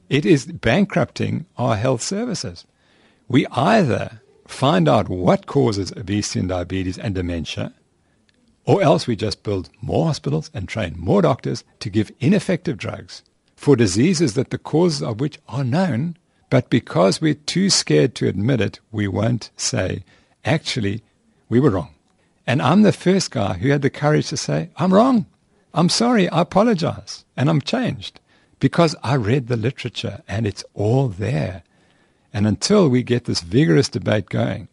It 0.08 0.24
is 0.24 0.46
bankrupting 0.46 1.46
our 1.56 1.76
health 1.76 2.02
services. 2.02 2.64
We 3.26 3.46
either 3.48 4.20
find 4.46 4.88
out 4.88 5.08
what 5.08 5.46
causes 5.46 5.90
obesity 5.96 6.40
and 6.40 6.48
diabetes 6.48 6.98
and 6.98 7.14
dementia, 7.14 7.72
or 8.66 8.82
else 8.82 9.06
we 9.06 9.16
just 9.16 9.42
build 9.42 9.70
more 9.80 10.06
hospitals 10.06 10.50
and 10.54 10.68
train 10.68 10.94
more 10.96 11.22
doctors 11.22 11.64
to 11.80 11.90
give 11.90 12.12
ineffective 12.20 12.78
drugs 12.78 13.22
for 13.56 13.74
diseases 13.74 14.34
that 14.34 14.50
the 14.50 14.58
causes 14.58 15.02
of 15.02 15.18
which 15.18 15.38
are 15.48 15.64
known, 15.64 16.16
but 16.50 16.70
because 16.70 17.20
we're 17.20 17.34
too 17.34 17.70
scared 17.70 18.14
to 18.16 18.28
admit 18.28 18.60
it, 18.60 18.78
we 18.92 19.08
won't 19.08 19.50
say, 19.56 20.04
actually, 20.44 21.02
we 21.48 21.58
were 21.58 21.70
wrong. 21.70 21.94
And 22.46 22.60
I'm 22.60 22.82
the 22.82 22.92
first 22.92 23.30
guy 23.30 23.54
who 23.54 23.70
had 23.70 23.82
the 23.82 23.90
courage 23.90 24.28
to 24.28 24.36
say, 24.36 24.70
I'm 24.76 24.92
wrong. 24.92 25.26
I'm 25.74 25.88
sorry. 25.88 26.28
I 26.28 26.40
apologize. 26.42 27.24
And 27.36 27.48
I'm 27.48 27.60
changed 27.60 28.20
because 28.60 28.94
I 29.02 29.14
read 29.14 29.48
the 29.48 29.56
literature 29.56 30.22
and 30.28 30.46
it's 30.46 30.64
all 30.74 31.08
there. 31.08 31.62
And 32.32 32.46
until 32.46 32.88
we 32.88 33.02
get 33.02 33.24
this 33.24 33.40
vigorous 33.40 33.88
debate 33.88 34.28
going. 34.28 34.68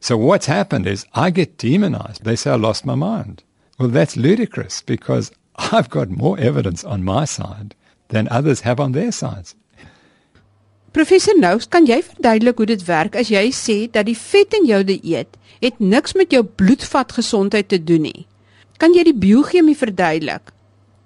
So 0.00 0.16
what's 0.16 0.46
happened 0.46 0.86
is 0.86 1.06
I 1.14 1.30
get 1.30 1.58
demonized. 1.58 2.24
They 2.24 2.36
say 2.36 2.52
I 2.52 2.56
lost 2.56 2.86
my 2.86 2.94
mind. 2.94 3.42
Well, 3.78 3.88
that's 3.88 4.16
ludicrous 4.16 4.82
because 4.82 5.32
I've 5.56 5.90
got 5.90 6.10
more 6.10 6.38
evidence 6.38 6.84
on 6.84 7.04
my 7.04 7.24
side 7.24 7.74
than 8.08 8.28
others 8.28 8.60
have 8.62 8.80
on 8.80 8.92
their 8.92 9.12
sides. 9.12 9.54
Professor 10.92 11.32
Nous, 11.36 11.66
kan 11.68 11.84
jy 11.86 12.00
verduidelik 12.02 12.58
hoe 12.58 12.66
dit 12.66 12.84
werk 12.88 13.16
as 13.20 13.28
jy 13.30 13.50
sê 13.52 13.76
dat 13.92 14.06
die 14.08 14.16
vet 14.16 14.54
in 14.56 14.64
jou 14.66 14.80
het 15.60 15.78
niks 15.78 16.14
met 16.14 16.32
jou 16.32 16.42
bloedvatgesondheid 16.44 17.68
te 17.68 17.78
doen 17.84 18.02
nie? 18.08 18.26
Kan 18.78 18.94
jy 18.94 19.04
die 19.08 19.16
biochemie 19.16 19.76
verduidelik? 19.76 20.52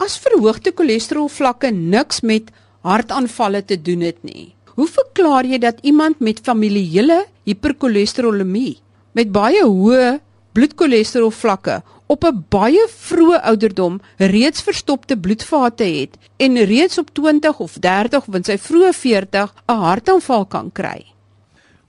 As 0.03 0.19
verhoogde 0.19 0.73
cholesterolvlakke 0.77 1.71
niks 1.71 2.21
met 2.21 2.51
hartaanvalle 2.83 3.63
te 3.65 3.79
doen 3.79 4.01
het 4.01 4.19
nie. 4.27 4.53
Hoe 4.75 4.89
verklaar 4.89 5.47
jy 5.47 5.59
dat 5.63 5.81
iemand 5.83 6.21
met 6.21 6.41
familiele 6.45 7.25
hipercholesterolemie 7.45 8.81
met 9.13 9.33
baie 9.33 9.63
hoë 9.65 10.19
bloedcholesterolvlakke 10.57 11.83
op 12.13 12.25
'n 12.25 12.45
baie 12.49 12.85
vroeë 12.89 13.41
ouderdom 13.51 14.01
reeds 14.17 14.63
verstopte 14.63 15.17
bloedvate 15.17 15.85
het 15.85 16.17
en 16.37 16.65
reeds 16.65 16.99
op 16.99 17.15
20 17.15 17.59
of 17.59 17.73
30 17.79 18.29
of 18.29 18.35
in 18.35 18.45
sy 18.45 18.57
vroeë 18.59 18.93
40 18.93 19.55
'n 19.69 19.81
hartaanval 19.87 20.45
kan 20.47 20.73
kry. 20.73 21.07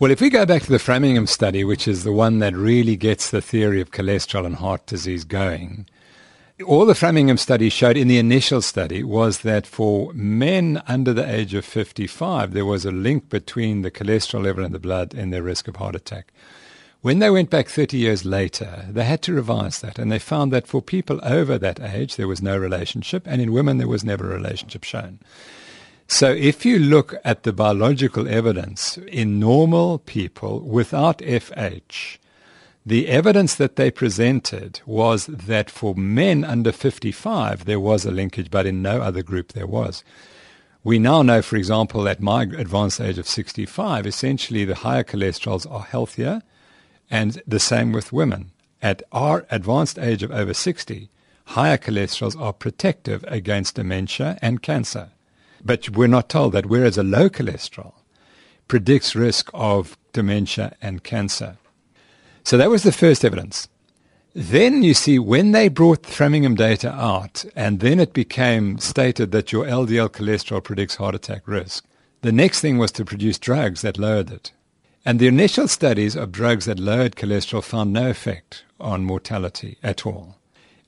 Well, 0.03 0.11
if 0.11 0.19
we 0.19 0.29
go 0.29 0.45
back 0.45 0.63
to 0.63 0.69
the 0.69 0.79
Framingham 0.79 1.27
study, 1.27 1.63
which 1.63 1.87
is 1.87 2.03
the 2.03 2.11
one 2.11 2.39
that 2.39 2.53
really 2.53 2.97
gets 2.97 3.29
the 3.31 3.41
theory 3.41 3.79
of 3.79 3.91
cholesterol 3.91 4.45
and 4.45 4.57
heart 4.57 4.85
disease 4.85 5.23
going, 5.23 5.87
all 6.67 6.85
the 6.85 6.93
Framingham 6.93 7.37
study 7.37 7.69
showed 7.69 7.95
in 7.95 8.09
the 8.09 8.17
initial 8.17 8.61
study 8.61 9.01
was 9.01 9.43
that 9.43 9.65
for 9.65 10.11
men 10.11 10.83
under 10.89 11.13
the 11.13 11.25
age 11.33 11.53
of 11.53 11.63
55, 11.63 12.51
there 12.51 12.65
was 12.65 12.83
a 12.83 12.91
link 12.91 13.29
between 13.29 13.81
the 13.81 13.89
cholesterol 13.89 14.43
level 14.43 14.65
in 14.65 14.73
the 14.73 14.77
blood 14.77 15.13
and 15.13 15.31
their 15.31 15.41
risk 15.41 15.69
of 15.69 15.77
heart 15.77 15.95
attack. 15.95 16.33
When 16.99 17.19
they 17.19 17.29
went 17.29 17.49
back 17.49 17.69
30 17.69 17.97
years 17.97 18.25
later, 18.25 18.83
they 18.89 19.05
had 19.05 19.21
to 19.21 19.33
revise 19.33 19.79
that, 19.79 19.97
and 19.97 20.11
they 20.11 20.19
found 20.19 20.51
that 20.51 20.67
for 20.67 20.81
people 20.81 21.21
over 21.23 21.57
that 21.57 21.79
age, 21.79 22.17
there 22.17 22.27
was 22.27 22.41
no 22.41 22.57
relationship, 22.57 23.25
and 23.25 23.41
in 23.41 23.53
women, 23.53 23.77
there 23.77 23.87
was 23.87 24.03
never 24.03 24.29
a 24.29 24.35
relationship 24.35 24.83
shown. 24.83 25.19
So 26.07 26.31
if 26.31 26.65
you 26.65 26.79
look 26.79 27.15
at 27.23 27.43
the 27.43 27.53
biological 27.53 28.27
evidence 28.27 28.97
in 28.97 29.39
normal 29.39 29.99
people 29.99 30.59
without 30.59 31.19
FH, 31.19 32.17
the 32.85 33.07
evidence 33.07 33.55
that 33.55 33.77
they 33.77 33.89
presented 33.89 34.81
was 34.85 35.25
that 35.27 35.69
for 35.69 35.95
men 35.95 36.43
under 36.43 36.71
55, 36.71 37.65
there 37.65 37.79
was 37.79 38.05
a 38.05 38.11
linkage, 38.11 38.51
but 38.51 38.65
in 38.65 38.81
no 38.81 39.01
other 39.01 39.23
group 39.23 39.53
there 39.53 39.67
was. 39.67 40.03
We 40.83 40.99
now 40.99 41.21
know, 41.21 41.41
for 41.41 41.55
example, 41.55 42.09
at 42.09 42.19
my 42.21 42.43
advanced 42.43 42.99
age 42.99 43.17
of 43.17 43.27
65, 43.27 44.05
essentially 44.05 44.65
the 44.65 44.75
higher 44.75 45.05
cholesterols 45.05 45.69
are 45.71 45.83
healthier 45.83 46.41
and 47.09 47.41
the 47.47 47.59
same 47.59 47.93
with 47.93 48.11
women. 48.11 48.51
At 48.81 49.01
our 49.13 49.45
advanced 49.49 49.97
age 49.97 50.23
of 50.23 50.31
over 50.31 50.53
60, 50.53 51.09
higher 51.45 51.77
cholesterols 51.77 52.39
are 52.39 52.51
protective 52.51 53.23
against 53.29 53.75
dementia 53.75 54.37
and 54.41 54.61
cancer. 54.61 55.11
But 55.63 55.89
we're 55.89 56.07
not 56.07 56.29
told 56.29 56.53
that, 56.53 56.65
whereas 56.65 56.97
a 56.97 57.03
low 57.03 57.29
cholesterol 57.29 57.93
predicts 58.67 59.15
risk 59.15 59.49
of 59.53 59.97
dementia 60.13 60.75
and 60.81 61.03
cancer. 61.03 61.57
So 62.43 62.57
that 62.57 62.69
was 62.69 62.83
the 62.83 62.91
first 62.91 63.23
evidence. 63.23 63.67
Then 64.35 64.81
you 64.81 64.93
see, 64.93 65.19
when 65.19 65.51
they 65.51 65.67
brought 65.67 66.05
Framingham 66.05 66.55
data 66.55 66.91
out, 66.91 67.45
and 67.55 67.79
then 67.79 67.99
it 67.99 68.13
became 68.13 68.79
stated 68.79 69.31
that 69.31 69.51
your 69.51 69.65
LDL 69.65 70.09
cholesterol 70.09 70.63
predicts 70.63 70.95
heart 70.95 71.13
attack 71.13 71.47
risk, 71.47 71.85
the 72.21 72.31
next 72.31 72.59
thing 72.59 72.77
was 72.77 72.91
to 72.93 73.05
produce 73.05 73.37
drugs 73.37 73.81
that 73.81 73.99
lowered 73.99 74.31
it. 74.31 74.51
And 75.05 75.19
the 75.19 75.27
initial 75.27 75.67
studies 75.67 76.15
of 76.15 76.31
drugs 76.31 76.65
that 76.65 76.79
lowered 76.79 77.15
cholesterol 77.15 77.63
found 77.63 77.93
no 77.93 78.09
effect 78.09 78.63
on 78.79 79.05
mortality 79.05 79.77
at 79.83 80.05
all. 80.05 80.37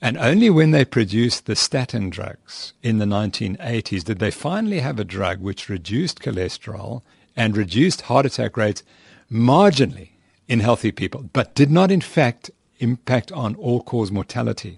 And 0.06 0.20
only 0.20 0.52
when 0.52 0.70
they 0.70 0.86
produced 0.86 1.48
the 1.48 1.56
statin 1.56 2.12
drugs 2.12 2.74
in 2.84 3.00
the 3.00 3.06
1980s 3.06 4.04
did 4.04 4.20
they 4.20 4.30
finally 4.30 4.82
have 4.82 5.00
a 5.00 5.04
drug 5.04 5.42
which 5.42 5.68
reduced 5.68 6.20
cholesterol 6.20 7.02
and 7.36 7.58
reduced 7.58 8.02
heart 8.02 8.28
attack 8.28 8.56
rates 8.56 8.84
marginally 9.32 10.10
in 10.48 10.60
healthy 10.60 10.92
people, 10.92 11.28
but 11.34 11.56
did 11.56 11.72
not 11.72 11.90
in 11.90 12.02
fact 12.02 12.52
impact 12.78 13.32
on 13.32 13.56
all 13.56 13.82
cause 13.82 14.12
mortality. 14.12 14.78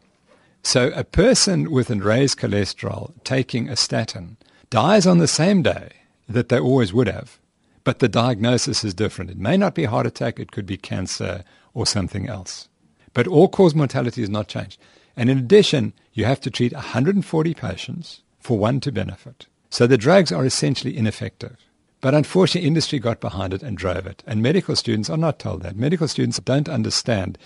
So 0.64 0.92
a 0.96 1.04
person 1.04 1.72
with 1.72 1.90
a 1.90 1.96
raised 1.96 2.40
cholesterol 2.40 3.12
taking 3.26 3.68
a 3.68 3.76
statin 3.76 4.38
dies 4.70 5.06
on 5.06 5.18
the 5.18 5.28
same 5.28 5.62
day 5.62 5.90
that 6.30 6.48
they 6.48 6.58
always 6.58 6.94
would 6.94 7.10
have 7.10 7.38
but 7.84 8.00
the 8.00 8.08
diagnosis 8.08 8.86
is 8.86 8.94
different. 8.94 9.32
It 9.32 9.38
may 9.38 9.58
not 9.58 9.76
be 9.76 9.84
heart 9.84 10.08
attack, 10.08 10.40
it 10.40 10.52
could 10.52 10.66
be 10.66 10.78
cancer 10.78 11.44
or 11.74 11.86
something 11.86 12.30
else. 12.30 12.70
But 13.14 13.28
all 13.28 13.50
cause 13.50 13.76
mortality 13.76 14.24
is 14.24 14.30
not 14.30 14.48
changed. 14.48 14.80
And 15.18 15.30
in 15.30 15.40
addition, 15.40 15.94
you 16.14 16.26
have 16.26 16.40
to 16.42 16.52
treat 16.52 16.74
140 16.74 17.54
patients 17.56 18.22
for 18.40 18.58
one 18.58 18.80
to 18.82 18.92
benefit. 18.92 19.48
So 19.70 19.88
the 19.88 19.98
drugs 19.98 20.32
are 20.32 20.46
essentially 20.46 20.96
ineffective. 20.96 21.58
But 22.00 22.14
unfortunately, 22.14 22.68
industry 22.68 23.00
got 23.00 23.20
behind 23.20 23.54
it 23.54 23.64
and 23.64 23.76
drove 23.76 24.06
it. 24.06 24.24
And 24.28 24.42
medical 24.42 24.76
students 24.76 25.10
are 25.10 25.18
not 25.18 25.40
told 25.40 25.64
that. 25.64 25.76
Medical 25.76 26.08
students 26.08 26.40
don't 26.40 26.70
understand 26.70 27.40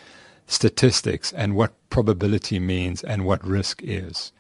statistics 0.46 1.32
and 1.32 1.56
what 1.56 1.74
probability 1.90 2.60
means 2.60 3.04
and 3.04 3.26
what 3.26 3.46
risk 3.48 3.82
is. 3.82 4.34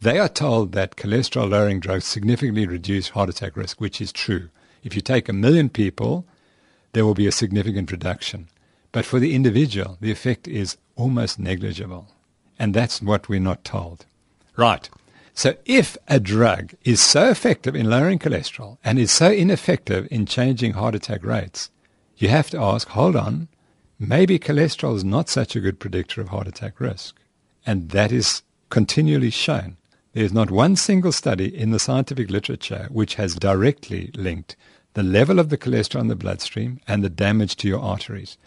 They 0.00 0.18
are 0.18 0.28
told 0.28 0.72
that 0.72 0.96
cholesterol 0.96 1.48
lowering 1.50 1.80
drugs 1.80 2.04
significantly 2.04 2.66
reduce 2.66 3.10
heart 3.10 3.30
attack 3.30 3.56
risk, 3.56 3.80
which 3.80 4.00
is 4.00 4.12
true. 4.12 4.50
If 4.82 4.94
you 4.94 5.00
take 5.00 5.28
a 5.28 5.32
million 5.32 5.68
people, 5.68 6.26
there 6.92 7.06
will 7.06 7.14
be 7.14 7.26
a 7.26 7.32
significant 7.32 7.92
reduction. 7.92 8.48
But 8.90 9.04
for 9.04 9.20
the 9.20 9.34
individual, 9.34 9.96
the 10.00 10.10
effect 10.10 10.48
is 10.48 10.76
almost 10.96 11.38
negligible. 11.38 12.08
And 12.58 12.74
that's 12.74 13.02
what 13.02 13.28
we're 13.28 13.40
not 13.40 13.64
told. 13.64 14.06
Right. 14.56 14.88
So 15.34 15.54
if 15.66 15.98
a 16.08 16.18
drug 16.18 16.74
is 16.84 17.00
so 17.00 17.28
effective 17.28 17.76
in 17.76 17.90
lowering 17.90 18.18
cholesterol 18.18 18.78
and 18.82 18.98
is 18.98 19.12
so 19.12 19.30
ineffective 19.30 20.08
in 20.10 20.24
changing 20.24 20.72
heart 20.72 20.94
attack 20.94 21.22
rates, 21.24 21.70
you 22.16 22.28
have 22.28 22.48
to 22.50 22.58
ask, 22.58 22.88
hold 22.88 23.16
on, 23.16 23.48
maybe 23.98 24.38
cholesterol 24.38 24.96
is 24.96 25.04
not 25.04 25.28
such 25.28 25.54
a 25.54 25.60
good 25.60 25.78
predictor 25.78 26.22
of 26.22 26.28
heart 26.28 26.48
attack 26.48 26.80
risk. 26.80 27.16
And 27.66 27.90
that 27.90 28.12
is 28.12 28.42
continually 28.70 29.30
shown 29.30 29.76
There's 30.12 30.32
not 30.32 30.50
one 30.50 30.76
single 30.76 31.12
study 31.12 31.54
in 31.54 31.72
the 31.72 31.78
scientific 31.78 32.30
literature 32.30 32.88
which 32.90 33.16
has 33.16 33.34
directly 33.34 34.10
linked 34.14 34.56
the 34.94 35.02
level 35.02 35.38
of 35.38 35.50
the 35.50 35.58
cholesterol 35.58 36.00
in 36.00 36.08
the 36.08 36.16
bloodstream 36.16 36.80
and 36.88 37.04
the 37.04 37.10
damage 37.10 37.56
to 37.56 37.68
your 37.68 37.82
arteries. 37.82 38.38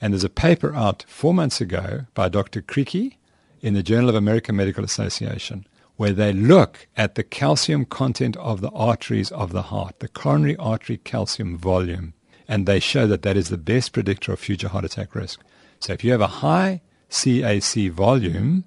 And 0.00 0.14
there's 0.14 0.24
a 0.24 0.30
paper 0.30 0.74
out 0.74 1.04
four 1.06 1.34
months 1.34 1.60
ago 1.60 2.06
by 2.14 2.30
Dr. 2.30 2.62
Criqui 2.62 3.18
in 3.60 3.74
the 3.74 3.82
Journal 3.82 4.08
of 4.08 4.14
American 4.14 4.56
Medical 4.56 4.84
Association 4.84 5.66
where 5.98 6.12
they 6.12 6.32
look 6.32 6.86
at 6.96 7.16
the 7.16 7.24
calcium 7.24 7.84
content 7.84 8.36
of 8.36 8.60
the 8.60 8.70
arteries 8.70 9.32
of 9.32 9.50
the 9.50 9.62
heart, 9.62 9.98
the 9.98 10.06
coronary 10.06 10.56
artery 10.56 10.96
calcium 10.96 11.58
volume, 11.58 12.14
and 12.46 12.66
they 12.66 12.78
show 12.78 13.04
that 13.08 13.22
that 13.22 13.36
is 13.36 13.48
the 13.48 13.58
best 13.58 13.92
predictor 13.92 14.32
of 14.32 14.38
future 14.38 14.68
heart 14.68 14.84
attack 14.84 15.12
risk. 15.16 15.40
So 15.80 15.92
if 15.92 16.04
you 16.04 16.12
have 16.12 16.20
a 16.20 16.28
high 16.28 16.82
CAC 17.10 17.90
volume, 17.90 18.64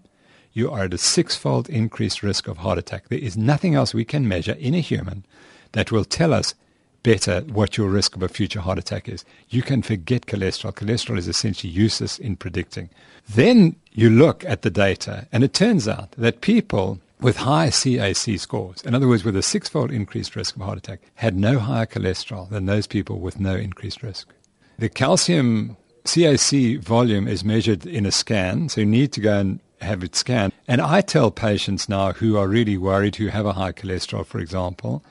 you 0.51 0.69
are 0.69 0.83
at 0.83 0.93
a 0.93 0.97
six-fold 0.97 1.69
increased 1.69 2.21
risk 2.21 2.49
of 2.49 2.57
heart 2.57 2.77
attack. 2.77 3.07
There 3.07 3.17
is 3.17 3.37
nothing 3.37 3.75
else 3.75 3.93
we 3.93 4.03
can 4.03 4.27
measure 4.27 4.57
in 4.59 4.75
a 4.75 4.81
human 4.81 5.25
that 5.71 5.89
will 5.89 6.03
tell 6.03 6.33
us 6.33 6.53
better 7.03 7.41
what 7.41 7.77
your 7.77 7.89
risk 7.89 8.15
of 8.15 8.23
a 8.23 8.29
future 8.29 8.61
heart 8.61 8.77
attack 8.77 9.09
is. 9.09 9.25
You 9.49 9.61
can 9.61 9.81
forget 9.81 10.25
cholesterol. 10.25 10.73
Cholesterol 10.73 11.17
is 11.17 11.27
essentially 11.27 11.71
useless 11.71 12.19
in 12.19 12.35
predicting. 12.35 12.89
Then 13.29 13.75
you 13.91 14.09
look 14.09 14.45
at 14.45 14.61
the 14.61 14.69
data, 14.69 15.27
and 15.31 15.43
it 15.43 15.53
turns 15.53 15.87
out 15.87 16.11
that 16.11 16.41
people 16.41 16.99
with 17.19 17.37
high 17.37 17.69
CAC 17.69 18.39
scores, 18.39 18.81
in 18.81 18.95
other 18.95 19.07
words, 19.07 19.23
with 19.23 19.35
a 19.35 19.43
six-fold 19.43 19.91
increased 19.91 20.35
risk 20.35 20.55
of 20.55 20.61
heart 20.63 20.77
attack, 20.77 21.01
had 21.15 21.37
no 21.37 21.59
higher 21.59 21.85
cholesterol 21.85 22.49
than 22.49 22.65
those 22.65 22.87
people 22.87 23.19
with 23.19 23.39
no 23.39 23.55
increased 23.55 24.01
risk. 24.01 24.27
The 24.79 24.89
calcium 24.89 25.77
CAC 26.03 26.79
volume 26.79 27.27
is 27.27 27.43
measured 27.43 27.85
in 27.85 28.07
a 28.07 28.11
scan, 28.11 28.69
so 28.69 28.81
you 28.81 28.87
need 28.87 29.13
to 29.13 29.21
go 29.21 29.37
and 29.37 29.59
have 29.81 30.03
it 30.03 30.15
scanned. 30.15 30.53
And 30.67 30.81
I 30.81 31.01
tell 31.01 31.29
patients 31.29 31.87
now 31.87 32.13
who 32.13 32.37
are 32.37 32.47
really 32.47 32.77
worried, 32.77 33.15
who 33.17 33.27
have 33.27 33.45
a 33.45 33.53
high 33.53 33.71
cholesterol, 33.71 34.25
for 34.25 34.39
example, 34.39 35.03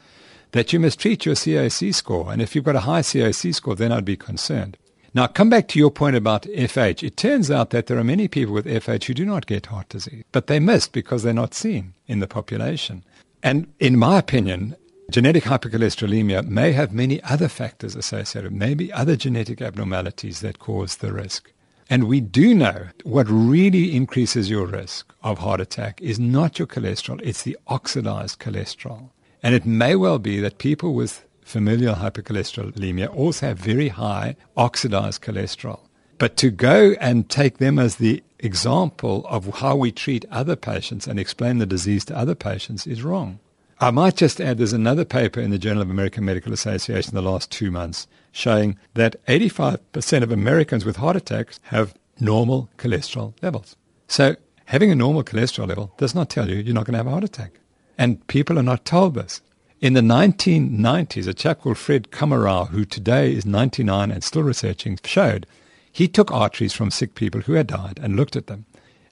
that 0.52 0.72
you 0.72 0.80
must 0.80 0.98
treat 0.98 1.24
your 1.24 1.34
CAC 1.34 1.94
score. 1.94 2.32
And 2.32 2.42
if 2.42 2.54
you've 2.54 2.64
got 2.64 2.76
a 2.76 2.80
high 2.80 3.02
CAC 3.02 3.54
score, 3.54 3.76
then 3.76 3.92
I'd 3.92 4.04
be 4.04 4.16
concerned. 4.16 4.76
Now, 5.12 5.26
come 5.26 5.50
back 5.50 5.66
to 5.68 5.78
your 5.78 5.90
point 5.90 6.14
about 6.14 6.42
FH. 6.42 7.02
It 7.02 7.16
turns 7.16 7.50
out 7.50 7.70
that 7.70 7.86
there 7.86 7.98
are 7.98 8.04
many 8.04 8.28
people 8.28 8.54
with 8.54 8.66
FH 8.66 9.04
who 9.04 9.14
do 9.14 9.26
not 9.26 9.46
get 9.46 9.66
heart 9.66 9.88
disease, 9.88 10.22
but 10.30 10.46
they 10.46 10.60
missed 10.60 10.92
because 10.92 11.24
they're 11.24 11.32
not 11.32 11.52
seen 11.52 11.94
in 12.06 12.20
the 12.20 12.28
population. 12.28 13.02
And 13.42 13.72
in 13.80 13.98
my 13.98 14.18
opinion, 14.18 14.76
genetic 15.10 15.44
hypercholesterolemia 15.44 16.46
may 16.46 16.70
have 16.72 16.92
many 16.92 17.20
other 17.24 17.48
factors 17.48 17.96
associated, 17.96 18.52
maybe 18.52 18.92
other 18.92 19.16
genetic 19.16 19.60
abnormalities 19.60 20.40
that 20.40 20.60
cause 20.60 20.96
the 20.96 21.12
risk. 21.12 21.50
And 21.88 22.04
we 22.04 22.20
do 22.20 22.54
know 22.54 22.86
what 23.02 23.26
really 23.28 23.96
increases 23.96 24.48
your 24.48 24.66
risk 24.66 25.12
of 25.24 25.38
heart 25.38 25.60
attack 25.60 26.00
is 26.00 26.20
not 26.20 26.60
your 26.60 26.68
cholesterol, 26.68 27.20
it's 27.24 27.42
the 27.42 27.58
oxidized 27.66 28.38
cholesterol. 28.38 29.10
And 29.42 29.54
it 29.54 29.64
may 29.64 29.96
well 29.96 30.18
be 30.18 30.40
that 30.40 30.58
people 30.58 30.94
with 30.94 31.24
familial 31.42 31.96
hypercholesterolemia 31.96 33.14
also 33.14 33.48
have 33.48 33.58
very 33.58 33.88
high 33.88 34.36
oxidized 34.56 35.22
cholesterol. 35.22 35.80
But 36.18 36.36
to 36.36 36.50
go 36.50 36.94
and 37.00 37.28
take 37.28 37.58
them 37.58 37.78
as 37.78 37.96
the 37.96 38.22
example 38.38 39.26
of 39.28 39.58
how 39.60 39.76
we 39.76 39.90
treat 39.90 40.24
other 40.30 40.56
patients 40.56 41.06
and 41.06 41.18
explain 41.18 41.58
the 41.58 41.66
disease 41.66 42.04
to 42.06 42.16
other 42.16 42.34
patients 42.34 42.86
is 42.86 43.02
wrong. 43.02 43.38
I 43.80 43.90
might 43.90 44.16
just 44.16 44.40
add 44.40 44.58
there's 44.58 44.74
another 44.74 45.06
paper 45.06 45.40
in 45.40 45.50
the 45.50 45.58
Journal 45.58 45.82
of 45.82 45.90
American 45.90 46.24
Medical 46.26 46.52
Association 46.52 47.16
in 47.16 47.24
the 47.24 47.30
last 47.30 47.50
two 47.50 47.70
months 47.70 48.06
showing 48.32 48.78
that 48.94 49.16
85% 49.26 50.22
of 50.22 50.30
Americans 50.30 50.84
with 50.84 50.96
heart 50.96 51.16
attacks 51.16 51.58
have 51.64 51.94
normal 52.20 52.68
cholesterol 52.76 53.32
levels. 53.42 53.76
So 54.06 54.36
having 54.66 54.90
a 54.90 54.94
normal 54.94 55.24
cholesterol 55.24 55.66
level 55.66 55.94
does 55.96 56.14
not 56.14 56.28
tell 56.28 56.50
you 56.50 56.56
you're 56.56 56.74
not 56.74 56.84
going 56.84 56.92
to 56.92 56.98
have 56.98 57.06
a 57.06 57.10
heart 57.10 57.24
attack. 57.24 57.52
And 58.00 58.26
people 58.28 58.58
are 58.58 58.62
not 58.62 58.86
told 58.86 59.12
this. 59.12 59.42
In 59.82 59.92
the 59.92 60.00
1990s, 60.00 61.28
a 61.28 61.34
chap 61.34 61.60
called 61.60 61.76
Fred 61.76 62.10
Kummerow, 62.10 62.68
who 62.68 62.86
today 62.86 63.34
is 63.34 63.44
99 63.44 64.10
and 64.10 64.24
still 64.24 64.42
researching, 64.42 64.98
showed 65.04 65.46
he 65.92 66.08
took 66.08 66.32
arteries 66.32 66.72
from 66.72 66.90
sick 66.90 67.14
people 67.14 67.42
who 67.42 67.52
had 67.52 67.66
died 67.66 68.00
and 68.02 68.16
looked 68.16 68.36
at 68.36 68.46
them. 68.46 68.64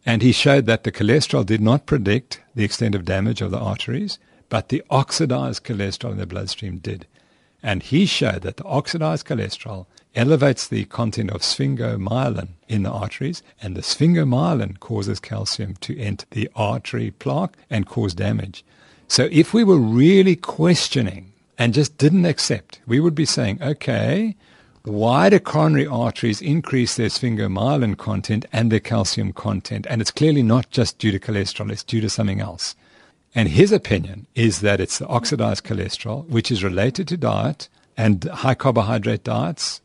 And 0.07 0.23
he 0.23 0.33
showed 0.33 0.65
that 0.65 0.85
the 0.85 0.91
cholesterol 0.91 1.45
did 1.45 1.61
not 1.61 1.85
predict 1.85 2.41
the 2.55 2.65
extent 2.65 2.95
of 2.95 3.05
damage 3.05 3.43
of 3.43 3.51
the 3.51 3.59
arteries, 3.59 4.19
but 4.49 4.71
the 4.71 4.83
oxidized 4.89 5.65
cholesterol 5.65 6.13
in 6.13 6.17
the 6.17 6.25
bloodstream 6.25 6.79
did. 6.79 7.07
And 7.63 7.83
he 7.83 8.07
showed 8.07 8.41
that 8.41 8.57
the 8.57 8.65
oxidized 8.65 9.27
cholesterol 9.27 9.85
elevates 10.15 10.67
the 10.67 10.87
content 10.87 11.31
of 11.31 11.43
sphingomyelin 11.43 12.49
in 12.69 12.85
the 12.85 12.91
arteries, 12.91 13.43
and 13.61 13.77
the 13.77 13.83
sphingomyelin 13.83 14.81
causes 14.81 15.21
calcium 15.21 15.77
to 15.83 15.99
enter 16.01 16.25
the 16.31 16.49
artery 16.57 17.11
plaque 17.11 17.59
and 17.69 17.87
cause 17.87 18.15
damage. 18.15 18.65
So 19.09 19.29
if 19.33 19.55
we 19.55 19.65
were 19.65 19.79
really 19.79 20.37
questioning 20.37 21.33
and 21.57 21.75
just 21.75 21.97
didn't 21.97 22.27
accept, 22.27 22.81
we 22.87 23.01
would 23.01 23.15
be 23.15 23.25
saying, 23.25 23.61
okay, 23.63 24.37
why 24.83 25.29
do 25.31 25.41
coronary 25.41 25.87
arteries 25.87 26.41
increase 26.41 26.95
their 26.95 27.09
sphingomyelin 27.09 27.97
content 27.97 28.45
and 28.53 28.71
their 28.71 28.81
calcium 28.81 29.33
content? 29.33 29.87
And 29.89 30.01
it's 30.01 30.11
clearly 30.11 30.43
not 30.43 30.71
just 30.71 30.99
due 30.99 31.11
to 31.11 31.19
cholesterol, 31.19 31.73
it's 31.73 31.83
due 31.83 32.01
to 32.03 32.11
something 32.11 32.41
else. 32.41 32.77
And 33.35 33.49
his 33.49 33.73
opinion 33.73 34.27
is 34.35 34.61
that 34.61 34.81
it's 34.81 34.99
the 34.99 35.07
oxidized 35.09 35.65
cholesterol, 35.65 36.29
which 36.29 36.51
is 36.51 36.63
related 36.63 37.09
to 37.09 37.17
diet 37.17 37.69
and 37.97 38.25
high 38.25 38.55
carbohydrate 38.55 39.25
diets, 39.25 39.81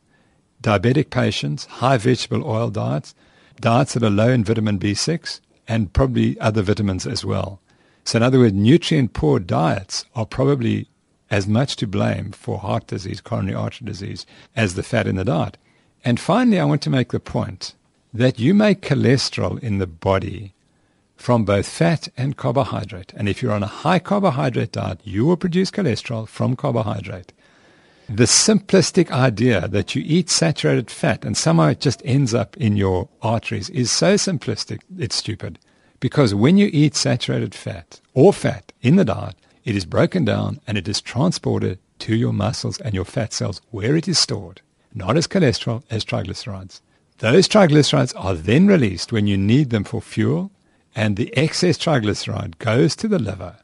diabetic 0.62 1.10
patients, 1.10 1.64
high 1.66 1.96
vegetable 1.96 2.46
oil 2.48 2.70
diets, 2.70 3.14
diets 3.60 3.94
that 3.94 4.02
are 4.02 4.10
low 4.10 4.30
in 4.30 4.44
vitamin 4.44 4.78
B6, 4.78 5.40
and 5.66 5.92
probably 5.92 6.38
other 6.40 6.62
vitamins 6.62 7.06
as 7.06 7.24
well. 7.24 7.60
So, 8.04 8.18
in 8.18 8.22
other 8.22 8.38
words, 8.38 8.54
nutrient 8.54 9.12
poor 9.12 9.38
diets 9.38 10.04
are 10.14 10.26
probably 10.26 10.88
as 11.30 11.46
much 11.46 11.76
to 11.76 11.86
blame 11.86 12.32
for 12.32 12.58
heart 12.58 12.86
disease, 12.86 13.20
coronary 13.20 13.54
artery 13.54 13.86
disease, 13.86 14.26
as 14.54 14.74
the 14.74 14.82
fat 14.82 15.06
in 15.06 15.16
the 15.16 15.24
diet. 15.24 15.56
And 16.04 16.20
finally, 16.20 16.60
I 16.60 16.64
want 16.64 16.82
to 16.82 16.90
make 16.90 17.12
the 17.12 17.20
point 17.20 17.74
that 18.12 18.38
you 18.38 18.54
make 18.54 18.82
cholesterol 18.82 19.58
in 19.60 19.78
the 19.78 19.86
body 19.86 20.54
from 21.16 21.44
both 21.44 21.66
fat 21.66 22.08
and 22.16 22.36
carbohydrate. 22.36 23.12
And 23.16 23.28
if 23.28 23.42
you're 23.42 23.52
on 23.52 23.62
a 23.62 23.78
high 23.82 23.98
carbohydrate 23.98 24.72
diet, 24.72 25.00
you 25.04 25.24
will 25.24 25.36
produce 25.36 25.70
cholesterol 25.70 26.28
from 26.28 26.54
carbohydrate. 26.56 27.32
The 28.08 28.24
simplistic 28.24 29.10
idea 29.10 29.66
that 29.68 29.94
you 29.94 30.02
eat 30.04 30.28
saturated 30.28 30.90
fat 30.90 31.24
and 31.24 31.36
somehow 31.36 31.68
it 31.68 31.80
just 31.80 32.02
ends 32.04 32.34
up 32.34 32.56
in 32.58 32.76
your 32.76 33.08
arteries 33.22 33.70
is 33.70 33.90
so 33.90 34.14
simplistic, 34.14 34.80
it's 34.98 35.16
stupid. 35.16 35.58
Because 36.00 36.34
when 36.34 36.56
you 36.56 36.68
eat 36.72 36.94
saturated 36.94 37.54
fat 37.54 38.00
or 38.12 38.32
fat 38.32 38.72
in 38.82 38.96
the 38.96 39.04
diet, 39.04 39.36
it 39.64 39.74
is 39.74 39.86
broken 39.86 40.24
down 40.24 40.60
and 40.66 40.76
it 40.76 40.86
is 40.88 41.00
transported 41.00 41.78
to 42.00 42.14
your 42.14 42.32
muscles 42.32 42.78
and 42.80 42.94
your 42.94 43.04
fat 43.04 43.32
cells 43.32 43.60
where 43.70 43.96
it 43.96 44.06
is 44.06 44.18
stored, 44.18 44.60
not 44.94 45.16
as 45.16 45.26
cholesterol, 45.26 45.82
as 45.90 46.04
triglycerides. 46.04 46.80
Those 47.18 47.48
triglycerides 47.48 48.12
are 48.16 48.34
then 48.34 48.66
released 48.66 49.12
when 49.12 49.26
you 49.26 49.38
need 49.38 49.70
them 49.70 49.84
for 49.84 50.02
fuel, 50.02 50.50
and 50.94 51.16
the 51.16 51.34
excess 51.36 51.78
triglyceride 51.78 52.58
goes 52.58 52.94
to 52.96 53.08
the 53.08 53.18
liver, 53.18 53.56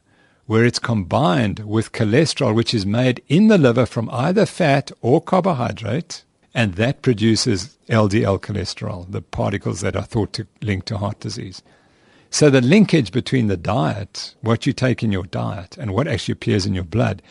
where 0.45 0.65
it's 0.65 0.79
combined 0.79 1.59
with 1.59 1.91
cholesterol, 1.91 2.55
which 2.55 2.73
is 2.73 2.85
made 2.85 3.21
in 3.27 3.47
the 3.47 3.57
liver 3.57 3.85
from 3.85 4.09
either 4.09 4.45
fat 4.45 4.91
or 5.01 5.21
carbohydrate, 5.21 6.23
and 6.53 6.75
that 6.75 7.01
produces 7.01 7.77
LDL 7.87 8.39
cholesterol, 8.39 9.09
the 9.09 9.21
particles 9.21 9.81
that 9.81 9.95
are 9.95 10.03
thought 10.03 10.33
to 10.33 10.47
link 10.61 10.85
to 10.85 10.97
heart 10.97 11.19
disease. 11.19 11.61
So 12.33 12.49
the 12.49 12.61
linkage 12.61 13.11
between 13.11 13.47
the 13.47 13.57
diet, 13.57 14.35
what 14.39 14.65
you 14.65 14.71
take 14.71 15.03
in 15.03 15.11
your 15.11 15.25
diet, 15.25 15.77
and 15.77 15.93
what 15.93 16.07
actually 16.07 16.31
appears 16.31 16.65
in 16.65 16.73
your 16.73 16.85
blood 16.85 17.21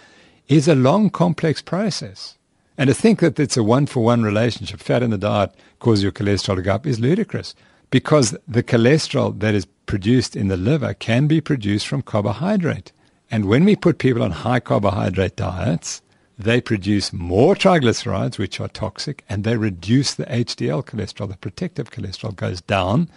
is 0.46 0.68
a 0.68 0.74
long, 0.74 1.08
complex 1.08 1.62
process. 1.62 2.36
And 2.76 2.88
to 2.88 2.94
think 2.94 3.20
that 3.20 3.40
it's 3.40 3.56
a 3.56 3.62
one 3.62 3.86
for 3.86 4.04
one 4.04 4.22
relationship, 4.22 4.78
fat 4.78 5.02
in 5.02 5.10
the 5.10 5.18
diet 5.18 5.54
causes 5.78 6.02
your 6.02 6.12
cholesterol 6.12 6.56
to 6.56 6.62
go 6.62 6.74
up, 6.74 6.86
is 6.86 7.00
ludicrous 7.00 7.54
because 7.90 8.36
the 8.46 8.62
cholesterol 8.62 9.40
that 9.40 9.54
is 9.54 9.66
produced 9.86 10.36
in 10.36 10.48
the 10.48 10.56
liver 10.56 10.92
can 10.92 11.26
be 11.26 11.40
produced 11.40 11.88
from 11.88 12.02
carbohydrate. 12.02 12.92
And 13.30 13.46
when 13.46 13.64
we 13.64 13.76
put 13.76 13.98
people 13.98 14.22
on 14.22 14.30
high 14.30 14.60
carbohydrate 14.60 15.34
diets, 15.34 16.02
they 16.38 16.60
produce 16.60 17.12
more 17.12 17.54
triglycerides, 17.54 18.38
which 18.38 18.60
are 18.60 18.68
toxic, 18.68 19.24
and 19.30 19.44
they 19.44 19.56
reduce 19.56 20.14
the 20.14 20.26
HDL 20.26 20.84
cholesterol. 20.84 21.28
The 21.28 21.36
protective 21.38 21.90
cholesterol 21.90 22.36
goes 22.36 22.60
down, 22.60 23.08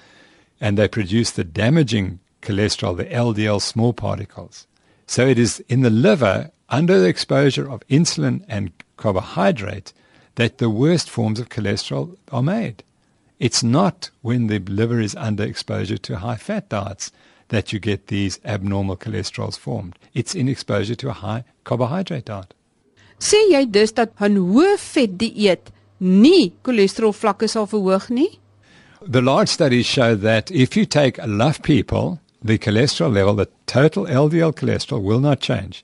and 0.63 0.77
they 0.77 0.87
produce 0.87 1.31
the 1.31 1.43
damaging 1.43 2.19
cholesterol, 2.41 2.95
the 2.95 3.03
LDL 3.03 3.61
small 3.61 3.91
particles. 3.91 4.65
So 5.05 5.27
it 5.27 5.37
is 5.37 5.59
in 5.67 5.81
the 5.81 5.89
liver, 5.89 6.51
under 6.69 7.01
the 7.01 7.09
exposure 7.09 7.69
of 7.69 7.85
insulin 7.89 8.45
and 8.47 8.71
carbohydrate, 8.95 9.91
that 10.35 10.59
the 10.59 10.69
worst 10.69 11.09
forms 11.09 11.41
of 11.41 11.49
cholesterol 11.49 12.15
are 12.31 12.41
made. 12.41 12.81
It's 13.39 13.61
not 13.61 14.09
when 14.21 14.47
the 14.47 14.59
liver 14.59 15.01
is 15.01 15.15
under 15.15 15.43
exposure 15.43 15.97
to 15.97 16.19
high 16.19 16.37
fat 16.37 16.69
diets 16.69 17.11
that 17.49 17.73
you 17.73 17.79
get 17.79 18.07
these 18.07 18.39
abnormal 18.45 18.95
cholesterols 18.95 19.59
formed. 19.59 19.99
It's 20.13 20.33
in 20.33 20.47
exposure 20.47 20.95
to 20.95 21.09
a 21.09 21.19
high 21.25 21.43
carbohydrate 21.65 22.25
diet. 22.25 22.53
Sê 23.19 23.39
jy 23.51 23.65
dus 23.65 23.91
dat 23.91 24.15
'n 24.19 24.37
hoë 24.37 24.79
vet 24.79 25.17
dieet 25.19 25.71
nie 25.99 26.53
cholesterol 26.63 27.13
vlakke 27.13 27.47
sal 27.49 27.67
verhoog 27.67 28.09
nie? 28.09 28.39
The 29.05 29.21
large 29.21 29.49
studies 29.49 29.85
show 29.85 30.15
that 30.15 30.49
if 30.49 30.77
you 30.77 30.85
take 30.85 31.17
enough 31.17 31.61
people 31.61 32.21
the 32.41 32.57
cholesterol 32.57 33.13
level, 33.13 33.33
the 33.33 33.49
total 33.65 34.05
LDL 34.05 34.53
cholesterol 34.53 35.03
will 35.03 35.19
not 35.19 35.41
change. 35.41 35.83